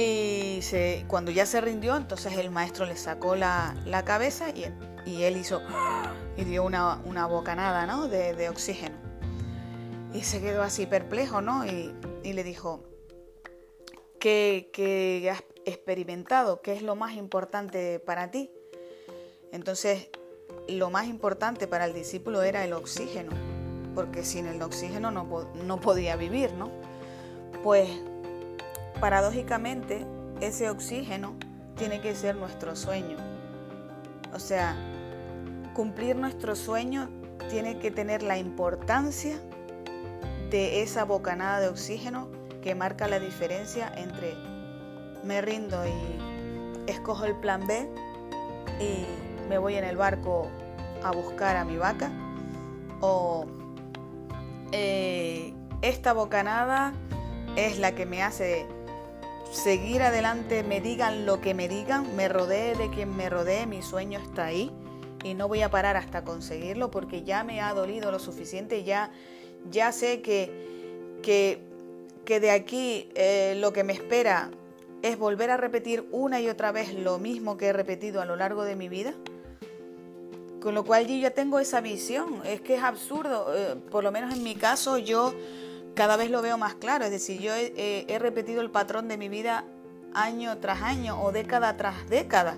Y 0.00 0.60
cuando 1.08 1.32
ya 1.32 1.44
se 1.44 1.60
rindió, 1.60 1.96
entonces 1.96 2.36
el 2.36 2.52
maestro 2.52 2.86
le 2.86 2.96
sacó 2.96 3.34
la, 3.34 3.74
la 3.84 4.04
cabeza 4.04 4.50
y, 4.50 4.66
y 5.04 5.24
él 5.24 5.36
hizo 5.36 5.60
y 6.36 6.44
dio 6.44 6.62
una, 6.62 7.02
una 7.04 7.26
bocanada 7.26 7.84
¿no? 7.84 8.06
de, 8.06 8.32
de, 8.32 8.48
oxígeno. 8.48 8.94
Y 10.14 10.22
se 10.22 10.40
quedó 10.40 10.62
así 10.62 10.86
perplejo, 10.86 11.40
¿no? 11.40 11.66
Y, 11.66 11.92
y 12.22 12.32
le 12.32 12.44
dijo, 12.44 12.84
¿qué, 14.20 14.70
¿qué, 14.72 15.28
has 15.32 15.42
experimentado? 15.64 16.62
¿Qué 16.62 16.74
es 16.74 16.82
lo 16.82 16.94
más 16.94 17.16
importante 17.16 17.98
para 17.98 18.30
ti? 18.30 18.52
Entonces, 19.50 20.10
lo 20.68 20.90
más 20.90 21.08
importante 21.08 21.66
para 21.66 21.86
el 21.86 21.92
discípulo 21.92 22.42
era 22.42 22.64
el 22.64 22.72
oxígeno, 22.72 23.32
porque 23.96 24.22
sin 24.22 24.46
el 24.46 24.62
oxígeno 24.62 25.10
no, 25.10 25.26
no 25.54 25.80
podía 25.80 26.14
vivir, 26.14 26.52
¿no? 26.52 26.70
Pues, 27.64 27.88
paradójicamente, 29.00 30.06
ese 30.40 30.70
oxígeno 30.70 31.36
tiene 31.76 32.00
que 32.00 32.14
ser 32.14 32.36
nuestro 32.36 32.76
sueño. 32.76 33.16
O 34.34 34.38
sea, 34.38 34.76
cumplir 35.74 36.16
nuestro 36.16 36.56
sueño 36.56 37.08
tiene 37.50 37.78
que 37.78 37.90
tener 37.90 38.22
la 38.22 38.38
importancia 38.38 39.38
de 40.50 40.82
esa 40.82 41.04
bocanada 41.04 41.60
de 41.60 41.68
oxígeno 41.68 42.28
que 42.62 42.74
marca 42.74 43.08
la 43.08 43.20
diferencia 43.20 43.92
entre 43.96 44.34
me 45.24 45.40
rindo 45.40 45.84
y 45.86 46.90
escojo 46.90 47.24
el 47.24 47.36
plan 47.36 47.66
B 47.66 47.88
y 48.80 49.06
me 49.48 49.58
voy 49.58 49.74
en 49.74 49.84
el 49.84 49.96
barco 49.96 50.48
a 51.02 51.12
buscar 51.12 51.56
a 51.56 51.64
mi 51.64 51.76
vaca 51.76 52.10
o 53.00 53.46
eh, 54.72 55.54
esta 55.82 56.12
bocanada 56.12 56.92
es 57.56 57.78
la 57.78 57.94
que 57.94 58.06
me 58.06 58.22
hace 58.22 58.66
seguir 59.52 60.02
adelante, 60.02 60.62
me 60.62 60.80
digan 60.80 61.26
lo 61.26 61.40
que 61.40 61.54
me 61.54 61.68
digan, 61.68 62.14
me 62.16 62.28
rodee 62.28 62.74
de 62.74 62.90
quien 62.90 63.16
me 63.16 63.28
rodee, 63.30 63.66
mi 63.66 63.82
sueño 63.82 64.18
está 64.18 64.46
ahí 64.46 64.70
y 65.24 65.34
no 65.34 65.48
voy 65.48 65.62
a 65.62 65.70
parar 65.70 65.96
hasta 65.96 66.24
conseguirlo 66.24 66.90
porque 66.90 67.24
ya 67.24 67.44
me 67.44 67.60
ha 67.60 67.72
dolido 67.74 68.12
lo 68.12 68.18
suficiente, 68.18 68.84
ya, 68.84 69.10
ya 69.70 69.92
sé 69.92 70.20
que, 70.20 71.18
que, 71.22 71.60
que 72.24 72.40
de 72.40 72.50
aquí 72.50 73.08
eh, 73.14 73.54
lo 73.58 73.72
que 73.72 73.84
me 73.84 73.92
espera 73.92 74.50
es 75.02 75.18
volver 75.18 75.50
a 75.50 75.56
repetir 75.56 76.06
una 76.10 76.40
y 76.40 76.48
otra 76.48 76.72
vez 76.72 76.92
lo 76.94 77.18
mismo 77.18 77.56
que 77.56 77.66
he 77.66 77.72
repetido 77.72 78.20
a 78.20 78.24
lo 78.24 78.36
largo 78.36 78.64
de 78.64 78.76
mi 78.76 78.88
vida. 78.88 79.14
Con 80.60 80.74
lo 80.74 80.84
cual 80.84 81.06
yo 81.06 81.14
ya 81.14 81.30
tengo 81.30 81.60
esa 81.60 81.80
visión, 81.80 82.42
es 82.44 82.60
que 82.60 82.74
es 82.74 82.82
absurdo, 82.82 83.54
eh, 83.54 83.76
por 83.90 84.02
lo 84.02 84.10
menos 84.10 84.34
en 84.34 84.42
mi 84.42 84.56
caso 84.56 84.98
yo 84.98 85.32
cada 85.98 86.16
vez 86.16 86.30
lo 86.30 86.42
veo 86.42 86.56
más 86.56 86.76
claro, 86.76 87.06
es 87.06 87.10
decir, 87.10 87.40
yo 87.40 87.52
he, 87.56 88.18
repetido 88.20 88.60
el 88.60 88.70
patrón 88.70 89.08
de 89.08 89.16
mi 89.18 89.28
vida 89.28 89.64
año 90.14 90.56
tras 90.58 90.80
año 90.82 91.20
o 91.20 91.32
década 91.32 91.76
tras 91.76 92.08
década 92.08 92.56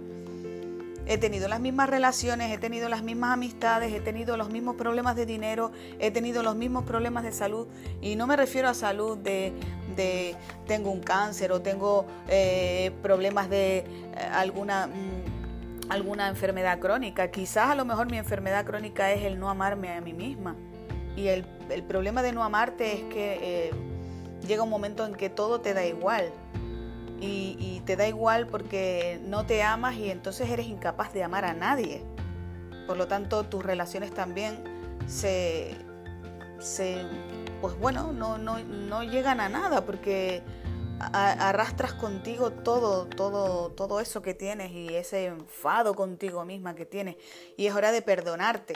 He 1.06 1.16
tenido 1.16 1.48
las 1.48 1.58
mismas 1.58 1.88
relaciones, 1.88 2.52
he 2.52 2.58
tenido 2.58 2.90
las 2.90 3.02
mismas 3.02 3.32
amistades, 3.32 3.94
he 3.94 4.00
tenido 4.00 4.36
los 4.36 4.50
mismos 4.50 4.76
problemas 4.76 5.16
de 5.16 5.24
dinero, 5.24 5.72
he 5.98 6.10
tenido 6.10 6.42
los 6.42 6.54
mismos 6.54 6.84
problemas 6.84 7.24
de 7.24 7.32
salud. 7.32 7.66
Y 8.02 8.14
no 8.14 8.26
me 8.26 8.36
refiero 8.36 8.68
a 8.68 8.74
salud 8.74 9.16
de, 9.16 9.54
de 9.96 10.36
tengo 10.66 10.90
un 10.90 11.00
cáncer 11.00 11.50
o 11.50 11.62
tengo 11.62 12.06
eh, 12.28 12.92
problemas 13.02 13.48
de 13.48 13.78
eh, 13.78 13.84
alguna, 14.32 14.86
mm, 14.86 15.90
alguna 15.90 16.28
enfermedad 16.28 16.78
crónica. 16.78 17.30
Quizás 17.30 17.70
a 17.70 17.74
lo 17.74 17.86
mejor 17.86 18.08
mi 18.08 18.18
enfermedad 18.18 18.64
crónica 18.66 19.10
es 19.10 19.24
el 19.24 19.40
no 19.40 19.48
amarme 19.48 19.90
a 19.90 20.00
mí 20.02 20.12
misma. 20.12 20.54
Y 21.16 21.28
el, 21.28 21.44
el 21.70 21.82
problema 21.82 22.22
de 22.22 22.32
no 22.32 22.42
amarte 22.44 22.92
es 22.94 23.02
que 23.12 23.68
eh, 23.68 23.70
llega 24.46 24.62
un 24.62 24.70
momento 24.70 25.04
en 25.04 25.14
que 25.14 25.28
todo 25.30 25.60
te 25.60 25.74
da 25.74 25.84
igual 25.84 26.32
y, 27.20 27.82
te 27.84 27.96
da 27.96 28.06
igual 28.06 28.46
porque 28.46 29.20
no 29.24 29.46
te 29.46 29.62
amas 29.62 29.96
y 29.96 30.10
entonces 30.10 30.48
eres 30.48 30.66
incapaz 30.66 31.12
de 31.12 31.22
amar 31.22 31.44
a 31.44 31.54
nadie. 31.54 32.02
Por 32.86 32.96
lo 32.96 33.08
tanto, 33.08 33.44
tus 33.44 33.64
relaciones 33.64 34.12
también 34.12 34.62
se, 35.06 35.76
se 36.58 37.04
pues 37.60 37.78
bueno, 37.78 38.12
no, 38.12 38.38
no, 38.38 38.58
no 38.58 39.02
llegan 39.02 39.40
a 39.40 39.48
nada 39.48 39.84
porque 39.84 40.42
arrastras 40.98 41.94
contigo 41.94 42.50
todo, 42.50 43.06
todo, 43.06 43.70
todo 43.70 44.00
eso 44.00 44.20
que 44.20 44.34
tienes 44.34 44.70
y 44.70 44.94
ese 44.94 45.26
enfado 45.26 45.94
contigo 45.94 46.44
misma 46.44 46.74
que 46.74 46.86
tienes. 46.86 47.16
Y 47.56 47.66
es 47.66 47.74
hora 47.74 47.92
de 47.92 48.02
perdonarte. 48.02 48.74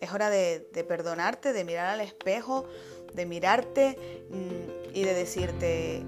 Es 0.00 0.12
hora 0.12 0.30
de, 0.30 0.68
de 0.72 0.84
perdonarte, 0.84 1.52
de 1.52 1.64
mirar 1.64 1.86
al 1.86 2.00
espejo, 2.00 2.66
de 3.14 3.26
mirarte 3.26 3.96
mm, 4.30 4.96
y 4.96 5.04
de 5.04 5.14
decirte, 5.14 6.02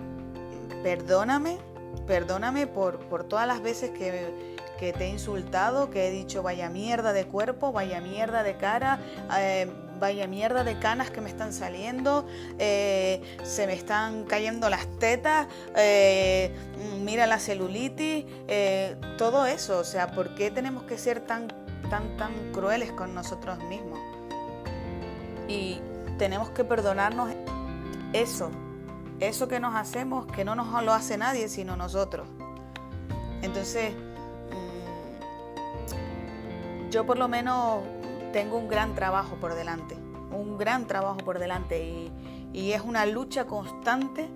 perdóname, 0.82 1.58
perdóname 2.06 2.66
por, 2.66 2.98
por 3.08 3.24
todas 3.24 3.46
las 3.46 3.62
veces 3.62 3.90
que, 3.90 4.56
que, 4.78 4.92
te 4.92 5.04
he 5.04 5.08
insultado, 5.08 5.90
que 5.90 6.08
he 6.08 6.10
dicho 6.10 6.42
vaya 6.42 6.68
mierda 6.68 7.12
de 7.12 7.26
cuerpo, 7.26 7.72
vaya 7.72 8.00
mierda 8.00 8.42
de 8.42 8.56
cara, 8.56 9.00
eh, 9.38 9.68
vaya 9.98 10.26
mierda 10.26 10.64
de 10.64 10.78
canas 10.78 11.10
que 11.10 11.20
me 11.20 11.28
están 11.28 11.52
saliendo, 11.52 12.26
eh, 12.58 13.22
se 13.42 13.66
me 13.66 13.74
están 13.74 14.24
cayendo 14.24 14.70
las 14.70 14.86
tetas, 14.98 15.46
eh, 15.76 16.54
mira 17.02 17.26
la 17.26 17.38
celulitis, 17.38 18.24
eh, 18.48 18.96
todo 19.18 19.46
eso, 19.46 19.78
o 19.78 19.84
sea, 19.84 20.12
¿por 20.12 20.34
qué 20.34 20.50
tenemos 20.50 20.84
que 20.84 20.98
ser 20.98 21.20
tan, 21.20 21.48
tan, 21.90 22.16
tan 22.16 22.32
crueles 22.52 22.92
con 22.92 23.14
nosotros 23.14 23.58
mismos? 23.64 23.98
Y 25.48 25.80
tenemos 26.18 26.50
que 26.50 26.64
perdonarnos 26.64 27.30
eso, 28.12 28.50
eso 29.20 29.48
que 29.48 29.60
nos 29.60 29.74
hacemos, 29.74 30.26
que 30.26 30.44
no 30.44 30.54
nos 30.54 30.82
lo 30.82 30.92
hace 30.92 31.16
nadie 31.16 31.48
sino 31.48 31.76
nosotros. 31.76 32.28
Entonces, 33.42 33.92
mm, 34.50 34.66
yo 36.90 37.06
por 37.06 37.18
lo 37.18 37.28
menos 37.28 37.82
tengo 38.36 38.58
un 38.58 38.68
gran 38.68 38.94
trabajo 38.94 39.36
por 39.36 39.54
delante, 39.54 39.94
un 40.30 40.58
gran 40.58 40.86
trabajo 40.86 41.16
por 41.16 41.38
delante 41.38 42.10
y, 42.52 42.72
es 42.72 42.82
una 42.82 43.06
lucha 43.06 43.46
constante 43.46 44.28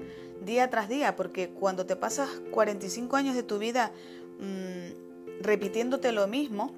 día 0.42 0.70
tras 0.70 0.88
día, 0.88 1.16
porque 1.16 1.50
cuando 1.50 1.84
te 1.84 1.96
pasas 1.96 2.30
45 2.50 3.14
años 3.16 3.34
de 3.34 3.42
tu 3.42 3.58
vida 3.58 3.92
mm, 4.38 5.42
repitiéndote 5.42 6.12
lo 6.12 6.26
mismo, 6.28 6.72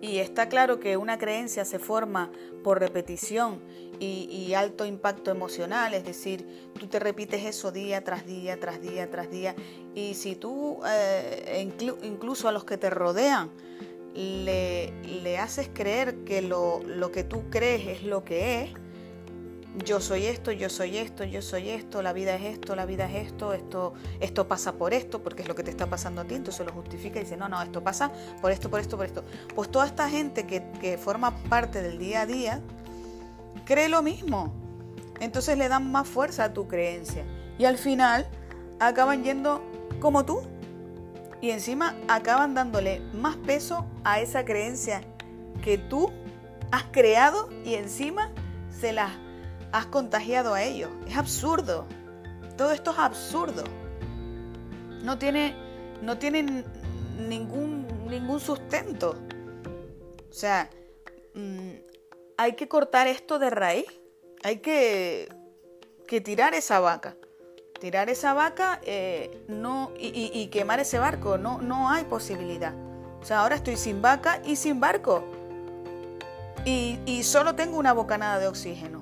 y 0.00 0.18
está 0.18 0.48
claro 0.48 0.78
que 0.78 0.96
una 0.96 1.18
creencia 1.18 1.64
se 1.64 1.80
forma 1.80 2.30
por 2.62 2.78
repetición 2.78 3.60
y, 3.98 4.54
alto 4.54 4.86
impacto 4.86 5.32
emocional, 5.32 5.94
es 5.94 6.04
decir, 6.04 6.70
tú 6.78 6.86
te 6.86 7.00
repites 7.00 7.44
eso 7.44 7.72
día 7.72 8.04
tras 8.04 8.24
día, 8.24 8.60
tras 8.60 8.80
día, 8.80 9.10
tras 9.10 9.32
día, 9.32 9.56
y 9.96 10.14
si 10.14 10.36
tú 10.36 10.78
eh, 10.86 11.68
incluso 12.04 12.48
a 12.48 12.52
los 12.52 12.62
que 12.62 12.76
te 12.76 12.88
rodean 12.88 13.50
le, 14.14 14.92
le 15.02 15.38
haces 15.38 15.70
creer 15.72 16.24
que 16.24 16.42
lo, 16.42 16.82
lo 16.84 17.12
que 17.12 17.24
tú 17.24 17.50
crees 17.50 17.86
es 17.86 18.02
lo 18.04 18.24
que 18.24 18.62
es, 18.62 18.74
yo 19.84 20.00
soy 20.00 20.26
esto, 20.26 20.50
yo 20.50 20.68
soy 20.68 20.96
esto, 20.96 21.24
yo 21.24 21.42
soy 21.42 21.68
esto, 21.68 22.02
la 22.02 22.12
vida 22.12 22.34
es 22.34 22.44
esto, 22.44 22.74
la 22.74 22.86
vida 22.86 23.06
es 23.06 23.26
esto, 23.26 23.52
esto, 23.52 23.94
esto 24.20 24.48
pasa 24.48 24.72
por 24.72 24.92
esto, 24.92 25.22
porque 25.22 25.42
es 25.42 25.48
lo 25.48 25.54
que 25.54 25.62
te 25.62 25.70
está 25.70 25.86
pasando 25.86 26.22
a 26.22 26.24
ti, 26.24 26.34
entonces 26.34 26.66
lo 26.66 26.72
justifica 26.72 27.20
y 27.20 27.24
dice, 27.24 27.36
no, 27.36 27.48
no, 27.48 27.62
esto 27.62 27.82
pasa 27.82 28.10
por 28.40 28.50
esto, 28.50 28.70
por 28.70 28.80
esto, 28.80 28.96
por 28.96 29.06
esto. 29.06 29.24
Pues 29.54 29.70
toda 29.70 29.86
esta 29.86 30.08
gente 30.08 30.46
que, 30.46 30.64
que 30.80 30.98
forma 30.98 31.36
parte 31.44 31.82
del 31.82 31.98
día 31.98 32.22
a 32.22 32.26
día, 32.26 32.60
cree 33.64 33.88
lo 33.88 34.02
mismo. 34.02 34.52
Entonces 35.20 35.58
le 35.58 35.68
dan 35.68 35.90
más 35.90 36.08
fuerza 36.08 36.44
a 36.44 36.52
tu 36.52 36.66
creencia. 36.66 37.24
Y 37.58 37.64
al 37.64 37.76
final 37.76 38.26
acaban 38.80 39.22
yendo 39.22 39.62
como 40.00 40.24
tú. 40.24 40.42
Y 41.40 41.50
encima 41.50 41.94
acaban 42.08 42.54
dándole 42.54 43.00
más 43.14 43.36
peso 43.36 43.86
a 44.04 44.20
esa 44.20 44.44
creencia 44.44 45.02
que 45.62 45.78
tú 45.78 46.10
has 46.70 46.84
creado 46.84 47.48
y 47.64 47.74
encima 47.74 48.30
se 48.70 48.92
las 48.92 49.12
has 49.72 49.86
contagiado 49.86 50.54
a 50.54 50.62
ellos. 50.62 50.90
Es 51.06 51.16
absurdo. 51.16 51.86
Todo 52.56 52.72
esto 52.72 52.90
es 52.90 52.98
absurdo. 52.98 53.64
No 55.02 55.18
tiene, 55.18 55.54
no 56.02 56.18
tiene 56.18 56.64
ningún, 57.28 57.86
ningún 58.08 58.40
sustento. 58.40 59.16
O 60.28 60.32
sea, 60.32 60.68
mm, 61.34 61.70
hay 62.36 62.54
que 62.54 62.68
cortar 62.68 63.06
esto 63.06 63.38
de 63.38 63.50
raíz. 63.50 63.86
Hay 64.42 64.58
que, 64.58 65.28
que 66.06 66.20
tirar 66.20 66.54
esa 66.54 66.80
vaca. 66.80 67.16
Tirar 67.80 68.10
esa 68.10 68.34
vaca 68.34 68.80
eh, 68.82 69.44
no, 69.46 69.92
y, 69.98 70.48
quemar 70.48 70.80
ese 70.80 70.98
barco. 70.98 71.38
No, 71.38 71.60
no 71.62 71.90
hay 71.90 72.04
posibilidad. 72.04 72.74
O 73.20 73.24
sea, 73.24 73.40
ahora 73.40 73.54
estoy 73.54 73.76
sin 73.76 74.02
vaca 74.02 74.40
y 74.44 74.56
sin 74.56 74.80
barco. 74.80 75.24
Y, 76.64 77.22
solo 77.22 77.54
tengo 77.54 77.78
una 77.78 77.92
bocanada 77.92 78.38
de 78.38 78.48
oxígeno. 78.48 79.00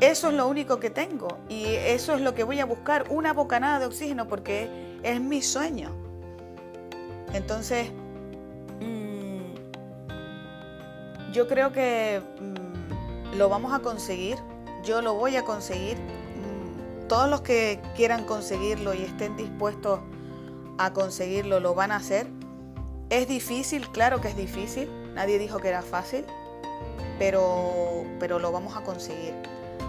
Eso 0.00 0.28
es 0.28 0.34
lo 0.34 0.48
único 0.48 0.80
que 0.80 0.90
tengo 0.90 1.38
y 1.48 1.64
eso 1.64 2.14
es 2.14 2.20
lo 2.20 2.34
que 2.34 2.42
voy 2.42 2.58
a 2.58 2.64
buscar, 2.64 3.06
una 3.08 3.32
bocanada 3.32 3.78
de 3.78 3.86
oxígeno 3.86 4.26
porque 4.26 4.68
es 5.04 5.20
mi 5.20 5.42
sueño. 5.42 5.90
Entonces, 7.32 7.88
mm, 8.80 9.54
yo 11.32 11.46
creo 11.46 11.72
que 11.72 12.20
mm, 12.40 13.36
lo 13.38 13.48
vamos 13.48 13.72
a 13.72 13.78
conseguir, 13.78 14.38
yo 14.82 15.02
lo 15.02 15.14
voy 15.14 15.36
a 15.36 15.44
conseguir. 15.44 15.96
Todos 17.12 17.28
los 17.28 17.42
que 17.42 17.78
quieran 17.94 18.24
conseguirlo 18.24 18.94
y 18.94 19.02
estén 19.02 19.36
dispuestos 19.36 20.00
a 20.78 20.94
conseguirlo 20.94 21.60
lo 21.60 21.74
van 21.74 21.92
a 21.92 21.96
hacer. 21.96 22.26
Es 23.10 23.28
difícil, 23.28 23.86
claro 23.90 24.22
que 24.22 24.28
es 24.28 24.36
difícil, 24.38 24.88
nadie 25.14 25.38
dijo 25.38 25.58
que 25.58 25.68
era 25.68 25.82
fácil, 25.82 26.24
pero, 27.18 28.06
pero 28.18 28.38
lo 28.38 28.50
vamos 28.50 28.78
a 28.78 28.80
conseguir. 28.80 29.34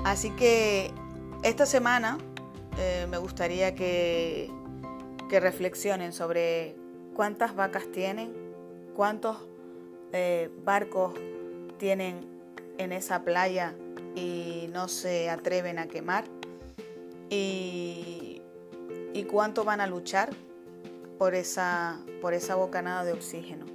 Así 0.04 0.32
que 0.32 0.92
esta 1.44 1.66
semana 1.66 2.18
eh, 2.78 3.08
me 3.10 3.18
gustaría 3.20 3.74
que, 3.74 4.52
reflexionen 5.32 6.12
sobre 6.12 6.76
cuántas 7.16 7.56
vacas 7.56 7.90
tienen, 7.94 8.34
cuántos 8.98 9.38
eh, 10.12 10.50
barcos 10.66 11.14
tienen 11.78 12.28
en 12.78 12.92
esa 12.92 13.24
playa 13.24 13.76
y 14.14 14.70
no 14.74 14.90
se 14.90 15.30
atreven 15.30 15.80
a 15.80 15.88
quemar 15.88 16.26
y, 17.30 18.42
cuánto 19.30 19.64
van 19.64 19.82
a 19.82 19.88
luchar 19.88 20.30
por 21.18 21.34
esa, 21.34 22.00
por 22.22 22.34
esa 22.36 22.56
bocanada 22.56 23.04
de 23.04 23.14
oxígeno. 23.14 23.66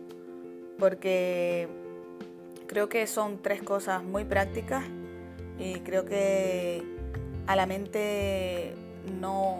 Porque 0.79 1.69
creo 2.69 2.89
que 2.89 3.07
son 3.09 3.43
tres 3.43 3.63
cosas 3.63 4.05
muy 4.05 4.25
prácticas 4.25 4.85
y 5.59 5.81
creo 5.81 6.05
que 6.05 6.85
a 7.49 7.57
la 7.57 7.67
mente 7.67 8.75
no, 9.21 9.59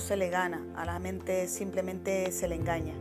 se 0.00 0.16
le 0.16 0.28
gana, 0.28 0.62
a 0.76 0.84
la 0.84 0.98
mente 0.98 1.48
simplemente 1.48 2.30
se 2.32 2.48
le 2.48 2.56
engaña. 2.56 2.94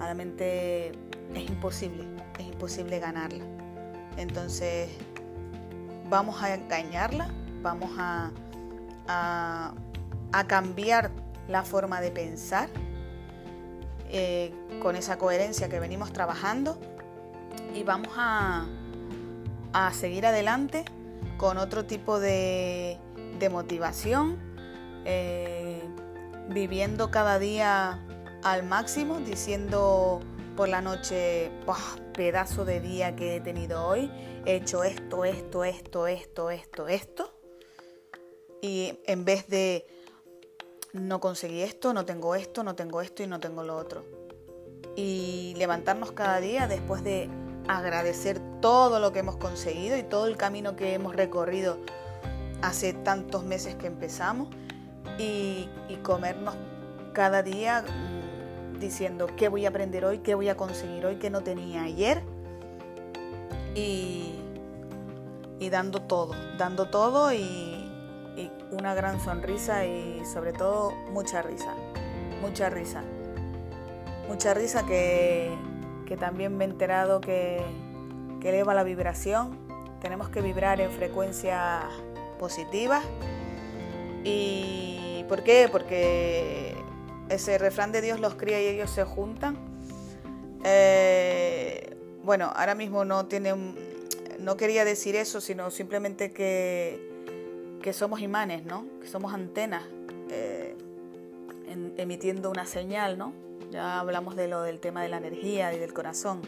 A 0.00 0.06
la 0.06 0.14
mente 0.14 0.92
es 1.34 1.50
imposible, 1.50 2.04
es 2.38 2.46
imposible 2.46 2.98
ganarla. 2.98 3.44
Entonces 4.16 4.88
vamos 6.08 6.42
a 6.42 6.54
engañarla, 6.54 7.28
vamos 7.62 7.90
a, 7.98 8.30
a, 9.08 9.74
cambiar 10.48 11.12
la 11.46 11.62
forma 11.62 12.00
de 12.00 12.10
pensar 12.10 12.68
eh, 14.10 14.52
con 14.82 14.96
esa 14.96 15.16
coherencia 15.16 15.68
que 15.68 15.78
venimos 15.78 16.12
trabajando 16.12 16.76
y 17.72 17.84
vamos 17.84 18.12
a, 18.16 18.66
a 19.72 19.92
seguir 19.92 20.26
adelante 20.26 20.84
con 21.36 21.58
otro 21.58 21.84
tipo 21.84 22.20
de, 22.20 22.98
motivación, 23.50 24.38
eh, 25.04 25.82
viviendo 26.48 27.10
cada 27.10 27.38
día 27.38 28.02
al 28.42 28.62
máximo, 28.62 29.18
diciendo 29.20 30.20
por 30.56 30.68
la 30.70 30.80
noche, 30.80 31.50
pedazo 32.14 32.64
de 32.64 32.80
día 32.80 33.14
que 33.16 33.36
he 33.36 33.40
tenido 33.40 33.86
hoy, 33.86 34.10
he 34.46 34.54
hecho 34.54 34.84
esto, 34.84 35.26
esto, 35.26 35.64
esto, 35.64 36.06
esto, 36.06 36.50
esto, 36.50 36.88
esto. 36.88 37.33
Y 38.64 38.98
en 39.04 39.26
vez 39.26 39.46
de 39.46 39.86
no 40.94 41.20
conseguí 41.20 41.60
esto, 41.60 41.92
no 41.92 42.06
tengo 42.06 42.34
esto, 42.34 42.64
no 42.64 42.74
tengo 42.74 43.02
esto 43.02 43.22
y 43.22 43.26
no 43.26 43.38
tengo 43.38 43.62
lo 43.62 43.76
otro. 43.76 44.06
Y 44.96 45.52
levantarnos 45.58 46.12
cada 46.12 46.40
día 46.40 46.66
después 46.66 47.04
de 47.04 47.28
agradecer 47.68 48.40
todo 48.62 49.00
lo 49.00 49.12
que 49.12 49.18
hemos 49.18 49.36
conseguido 49.36 49.98
y 49.98 50.02
todo 50.02 50.26
el 50.26 50.38
camino 50.38 50.76
que 50.76 50.94
hemos 50.94 51.14
recorrido 51.14 51.76
hace 52.62 52.94
tantos 52.94 53.44
meses 53.44 53.74
que 53.74 53.86
empezamos 53.86 54.48
y, 55.18 55.68
comernos 56.02 56.54
cada 57.12 57.42
día 57.42 57.82
mm, 57.82 58.78
diciendo 58.78 59.26
qué 59.36 59.50
voy 59.50 59.66
a 59.66 59.68
aprender 59.68 60.06
hoy, 60.06 60.20
qué 60.20 60.34
voy 60.34 60.48
a 60.48 60.56
conseguir 60.56 61.04
hoy 61.04 61.16
que 61.16 61.28
no 61.28 61.42
tenía 61.42 61.82
ayer 61.82 62.22
y, 63.74 64.40
dando 65.70 66.00
todo, 66.00 66.34
dando 66.56 66.88
todo 66.88 67.30
y, 67.30 67.83
una 68.74 68.94
gran 68.94 69.20
sonrisa 69.20 69.84
y 69.84 70.22
sobre 70.24 70.52
todo 70.52 70.92
mucha 71.12 71.42
risa, 71.42 71.74
mucha 72.40 72.70
risa, 72.70 73.02
mucha 74.28 74.54
risa 74.54 74.84
que, 74.86 75.50
que 76.06 76.16
también 76.16 76.56
me 76.56 76.64
he 76.64 76.68
enterado 76.68 77.20
que, 77.20 77.62
eleva 78.44 78.74
la 78.74 78.82
vibración. 78.82 79.58
Tenemos 80.02 80.28
que 80.28 80.42
vibrar 80.42 80.78
en 80.78 80.90
frecuencias 80.90 81.82
positivas. 82.38 83.02
¿Y 84.22 85.24
por 85.30 85.42
qué? 85.42 85.66
Porque 85.72 86.76
ese 87.30 87.56
refrán 87.56 87.90
de 87.90 88.02
Dios 88.02 88.20
los 88.20 88.34
cría 88.34 88.60
y 88.60 88.66
ellos 88.66 88.90
se 88.90 89.04
juntan. 89.04 89.56
Eh, 90.62 91.96
bueno, 92.22 92.52
ahora 92.54 92.74
mismo 92.74 93.06
no 93.06 93.24
tiene 93.24 93.54
no 94.44 94.56
quería 94.56 94.84
decir 94.84 95.16
eso, 95.16 95.40
sino 95.40 95.70
simplemente 95.70 96.32
que, 96.32 97.13
que 97.84 97.92
somos 97.92 98.22
imanes, 98.22 98.64
¿no? 98.64 98.86
Que 98.98 99.06
somos 99.06 99.34
antenas 99.34 99.82
eh, 100.30 100.74
emitiendo 101.98 102.50
una 102.50 102.64
señal, 102.64 103.18
¿no? 103.18 103.34
Ya 103.70 104.00
hablamos 104.00 104.36
de 104.36 104.48
lo 104.48 104.62
del 104.62 104.80
tema 104.80 105.02
de 105.02 105.10
la 105.10 105.18
energía 105.18 105.70
y 105.74 105.78
del 105.78 105.92
corazón. 105.92 106.40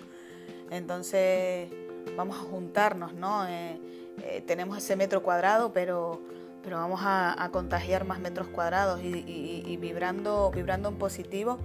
Entonces 0.70 1.70
vamos 2.16 2.38
a 2.38 2.40
juntarnos, 2.40 3.12
¿no? 3.12 3.46
Eh, 3.46 3.78
eh, 4.22 4.42
tenemos 4.46 4.78
ese 4.78 4.96
metro 4.96 5.22
cuadrado, 5.22 5.74
pero, 5.74 6.22
pero 6.62 6.78
vamos 6.78 7.02
a, 7.04 7.46
contagiar 7.52 8.06
más 8.06 8.18
metros 8.18 8.48
cuadrados 8.48 9.02
y, 9.04 9.76
vibrando, 9.78 10.50
vibrando 10.50 10.88
en 10.88 10.96
positivo 10.96 11.58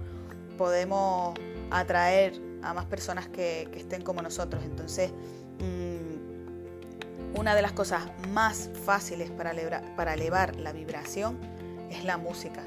podemos 0.58 1.32
atraer 1.70 2.34
a 2.60 2.74
más 2.74 2.84
personas 2.84 3.26
que, 3.26 3.70
estén 3.74 4.02
como 4.02 4.20
nosotros. 4.20 4.62
Entonces, 4.66 5.12
mm, 5.60 5.91
una 7.34 7.54
de 7.54 7.62
las 7.62 7.72
cosas 7.72 8.04
más 8.30 8.70
fáciles 8.84 9.30
para 9.30 9.52
para 9.96 10.14
elevar 10.14 10.56
la 10.56 10.72
vibración 10.72 11.38
es 11.90 12.04
la 12.04 12.16
música 12.16 12.62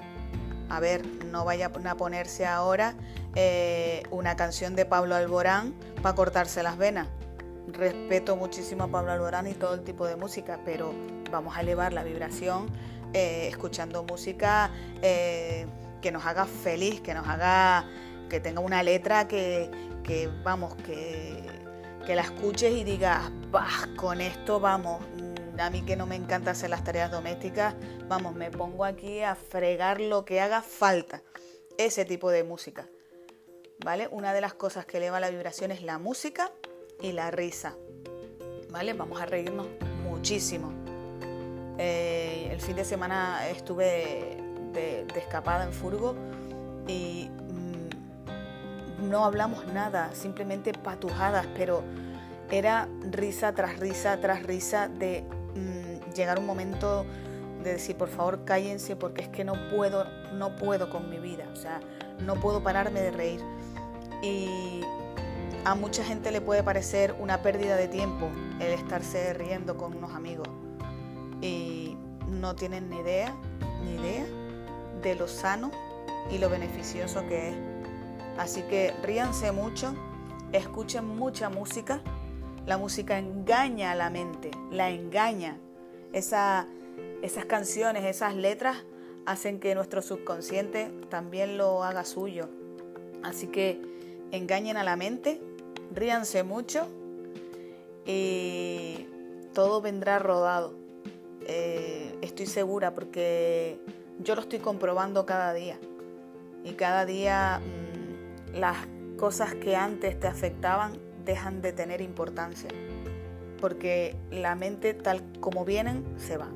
a 0.69 0.79
ver, 0.79 1.05
no 1.25 1.45
vaya 1.45 1.67
a 1.67 1.95
ponerse 1.95 2.45
ahora 2.45 2.95
eh, 3.35 4.03
una 4.11 4.35
canción 4.35 4.75
de 4.75 4.85
Pablo 4.85 5.15
Alborán 5.15 5.73
para 6.01 6.15
cortarse 6.15 6.63
las 6.63 6.77
venas. 6.77 7.07
Respeto 7.67 8.35
muchísimo 8.35 8.83
a 8.83 8.87
Pablo 8.87 9.11
Alborán 9.11 9.47
y 9.47 9.53
todo 9.53 9.75
el 9.75 9.83
tipo 9.83 10.05
de 10.07 10.15
música, 10.15 10.59
pero 10.65 10.93
vamos 11.31 11.55
a 11.55 11.61
elevar 11.61 11.93
la 11.93 12.03
vibración 12.03 12.67
eh, 13.13 13.47
escuchando 13.49 14.03
música 14.03 14.71
eh, 15.01 15.67
que 16.01 16.11
nos 16.11 16.25
haga 16.25 16.45
feliz, 16.45 17.01
que 17.01 17.13
nos 17.13 17.27
haga, 17.27 17.85
que 18.29 18.39
tenga 18.39 18.61
una 18.61 18.83
letra 18.83 19.27
que, 19.27 19.69
vamos, 20.43 20.75
que, 20.75 21.43
que 22.05 22.15
la 22.15 22.21
escuches 22.21 22.71
y 22.73 22.83
digas, 22.83 23.31
bah, 23.51 23.89
con 23.95 24.21
esto 24.21 24.59
vamos, 24.59 25.03
a 25.57 25.69
mí 25.69 25.81
que 25.81 25.95
no 25.95 26.05
me 26.05 26.15
encanta 26.15 26.51
hacer 26.51 26.69
las 26.69 26.83
tareas 26.83 27.11
domésticas, 27.11 27.73
vamos, 28.07 28.35
me 28.35 28.51
pongo 28.51 28.85
aquí 28.85 29.21
a 29.21 29.35
fregar 29.35 29.99
lo 29.99 30.23
que 30.23 30.39
haga 30.39 30.61
falta. 30.61 31.23
Ese 31.77 32.05
tipo 32.05 32.29
de 32.29 32.43
música. 32.43 32.87
¿Vale? 33.83 34.07
Una 34.09 34.33
de 34.33 34.41
las 34.41 34.53
cosas 34.53 34.85
que 34.85 34.97
eleva 34.97 35.19
la 35.19 35.29
vibración 35.29 35.71
es 35.71 35.81
la 35.81 35.97
música 35.97 36.51
y 37.01 37.11
la 37.11 37.31
risa. 37.31 37.75
¿Vale? 38.69 38.93
Vamos 38.93 39.19
a 39.19 39.25
reírnos 39.25 39.67
muchísimo. 40.03 40.71
Eh, 41.77 42.47
el 42.51 42.61
fin 42.61 42.75
de 42.75 42.85
semana 42.85 43.49
estuve 43.49 44.37
de, 44.71 45.05
escapada 45.15 45.65
en 45.65 45.73
furgo 45.73 46.15
y 46.87 47.29
mm, 47.29 47.44
no 49.09 49.25
hablamos 49.25 49.65
nada, 49.67 50.09
simplemente 50.13 50.73
patujadas, 50.73 51.45
pero 51.55 51.83
era 52.51 52.87
risa 53.11 53.53
tras 53.53 53.79
risa 53.79 54.19
tras 54.21 54.43
risa 54.43 54.87
de 54.87 55.23
llegar 56.15 56.39
un 56.39 56.45
momento 56.45 57.05
de 57.63 57.73
decir, 57.73 57.97
por 57.97 58.09
favor, 58.09 58.45
cállense 58.45 58.95
porque 58.95 59.23
es 59.23 59.29
que 59.29 59.43
no 59.43 59.53
puedo, 59.69 60.05
no 60.33 60.55
puedo 60.55 60.89
con 60.89 61.09
mi 61.09 61.17
vida, 61.17 61.45
o 61.51 61.55
sea, 61.55 61.79
no 62.19 62.35
puedo 62.35 62.63
pararme 62.63 63.01
de 63.01 63.11
reír. 63.11 63.41
Y 64.21 64.81
a 65.65 65.75
mucha 65.75 66.03
gente 66.03 66.31
le 66.31 66.41
puede 66.41 66.63
parecer 66.63 67.15
una 67.19 67.41
pérdida 67.41 67.75
de 67.75 67.87
tiempo 67.87 68.29
el 68.59 68.71
estarse 68.71 69.33
riendo 69.33 69.77
con 69.77 69.95
unos 69.95 70.13
amigos. 70.13 70.47
Y 71.41 71.97
no 72.29 72.55
tienen 72.55 72.89
ni 72.89 72.99
idea, 72.99 73.35
ni 73.83 73.95
idea 73.95 74.25
de 75.01 75.15
lo 75.15 75.27
sano 75.27 75.71
y 76.31 76.37
lo 76.37 76.49
beneficioso 76.49 77.27
que 77.27 77.49
es. 77.49 77.74
Así 78.37 78.63
que 78.63 78.93
ríanse 79.03 79.51
mucho, 79.51 79.93
escuchen 80.51 81.05
mucha 81.05 81.49
música. 81.49 82.01
La 82.65 82.77
música 82.77 83.19
engaña 83.19 83.91
a 83.91 83.95
la 83.95 84.09
mente, 84.09 84.51
la 84.71 84.89
engaña. 84.89 85.57
Esa, 86.13 86.67
esas 87.21 87.45
canciones, 87.45 88.03
esas 88.05 88.35
letras 88.35 88.77
hacen 89.25 89.59
que 89.59 89.75
nuestro 89.75 90.01
subconsciente 90.01 90.91
también 91.09 91.57
lo 91.57 91.83
haga 91.83 92.05
suyo. 92.05 92.49
Así 93.23 93.47
que 93.47 93.81
engañen 94.31 94.77
a 94.77 94.83
la 94.83 94.95
mente, 94.95 95.41
ríanse 95.93 96.43
mucho 96.43 96.87
y 98.05 99.07
todo 99.53 99.81
vendrá 99.81 100.19
rodado. 100.19 100.73
Eh, 101.47 102.17
estoy 102.21 102.45
segura 102.45 102.93
porque 102.93 103.79
yo 104.19 104.35
lo 104.35 104.41
estoy 104.41 104.59
comprobando 104.59 105.25
cada 105.25 105.53
día. 105.53 105.79
Y 106.63 106.73
cada 106.73 107.05
día 107.05 107.61
mm, 107.63 107.84
las 108.55 108.77
cosas 109.17 109.53
que 109.55 109.75
antes 109.75 110.19
te 110.19 110.27
afectaban 110.27 110.93
dejan 111.25 111.61
de 111.61 111.73
tener 111.73 112.01
importancia. 112.01 112.69
Porque 113.59 114.15
la 114.31 114.55
mente 114.55 114.93
tal 114.93 115.23
como 115.39 115.65
vienen 115.65 116.03
se 116.17 116.37
va. 116.37 116.47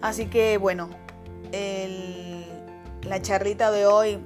Así 0.00 0.26
que 0.26 0.58
bueno, 0.58 0.90
la 3.02 3.22
charlita 3.22 3.70
de 3.70 3.86
hoy 3.86 4.18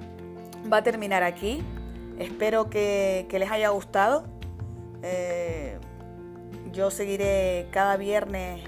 va 0.71 0.79
a 0.79 0.83
terminar 0.83 1.23
aquí. 1.23 1.63
Espero 2.19 2.69
que, 2.69 3.27
les 3.31 3.51
haya 3.51 3.71
gustado. 3.71 4.25
Eh, 5.03 5.79
yo 6.73 6.91
seguiré 6.91 7.69
cada 7.71 7.97
viernes 7.97 8.63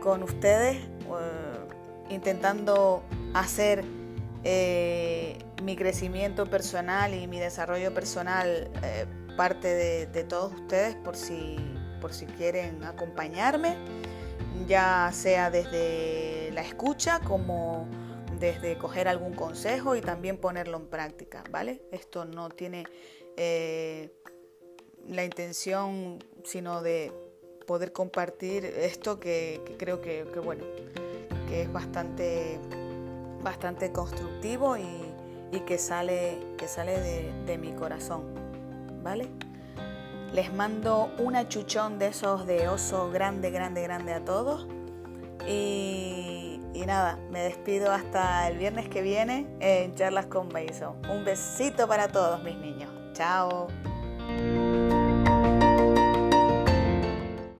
con 0.00 0.22
ustedes 0.22 0.76
eh, 0.76 2.10
intentando 2.10 3.02
hacer 3.32 3.84
eh, 4.44 5.38
mi 5.62 5.76
crecimiento 5.76 6.46
personal 6.46 7.14
y 7.14 7.26
mi 7.26 7.38
desarrollo 7.38 7.92
personal 7.94 8.70
parte 9.36 10.06
de, 10.06 10.24
todos 10.24 10.52
ustedes 10.54 10.94
por 10.96 11.16
si, 11.16 11.56
por 12.00 12.12
si 12.12 12.26
quieren 12.26 12.84
acompañarme 12.84 13.76
ya 14.66 15.10
sea 15.12 15.50
desde 15.50 16.50
la 16.52 16.62
escucha 16.62 17.20
como 17.20 17.86
desde 18.38 18.76
coger 18.78 19.08
algún 19.08 19.32
consejo 19.34 19.96
y 19.96 20.00
también 20.00 20.38
ponerlo 20.38 20.76
en 20.78 20.86
práctica, 20.86 21.44
¿vale? 21.50 21.82
Esto 21.92 22.24
no 22.24 22.48
tiene 22.48 22.84
eh, 23.36 24.10
la 25.08 25.24
intención 25.24 26.18
sino 26.44 26.82
de 26.82 27.12
poder 27.66 27.92
compartir 27.92 28.64
esto 28.64 29.18
que, 29.18 29.60
creo 29.78 30.00
que, 30.00 30.24
bueno, 30.24 30.64
que 31.48 31.62
es 31.62 31.72
bastante, 31.72 32.58
bastante 33.42 33.92
constructivo 33.92 34.76
y, 34.76 35.03
que 35.60 35.78
sale, 35.78 36.38
que 36.58 36.68
sale 36.68 37.00
de, 37.00 37.32
de 37.46 37.58
mi 37.58 37.72
corazón, 37.72 38.22
¿vale? 39.02 39.28
Les 40.34 40.52
mando 40.52 41.12
un 41.18 41.36
achuchón 41.36 41.98
de 42.00 42.08
esos 42.08 42.44
de 42.46 42.68
oso 42.68 43.10
grande, 43.12 43.50
grande, 43.52 43.82
grande 43.82 44.14
a 44.14 44.24
todos. 44.24 44.66
Y, 45.46 46.60
nada, 46.86 47.18
me 47.30 47.40
despido 47.40 47.92
hasta 47.92 48.48
el 48.48 48.58
viernes 48.58 48.88
que 48.88 49.00
viene 49.00 49.46
en 49.60 49.94
Charlas 49.94 50.26
con 50.26 50.48
Mason. 50.48 50.96
Un 51.08 51.24
besito 51.24 51.86
para 51.86 52.08
todos 52.08 52.42
mis 52.42 52.56
niños. 52.56 52.90
Chao. 53.12 53.68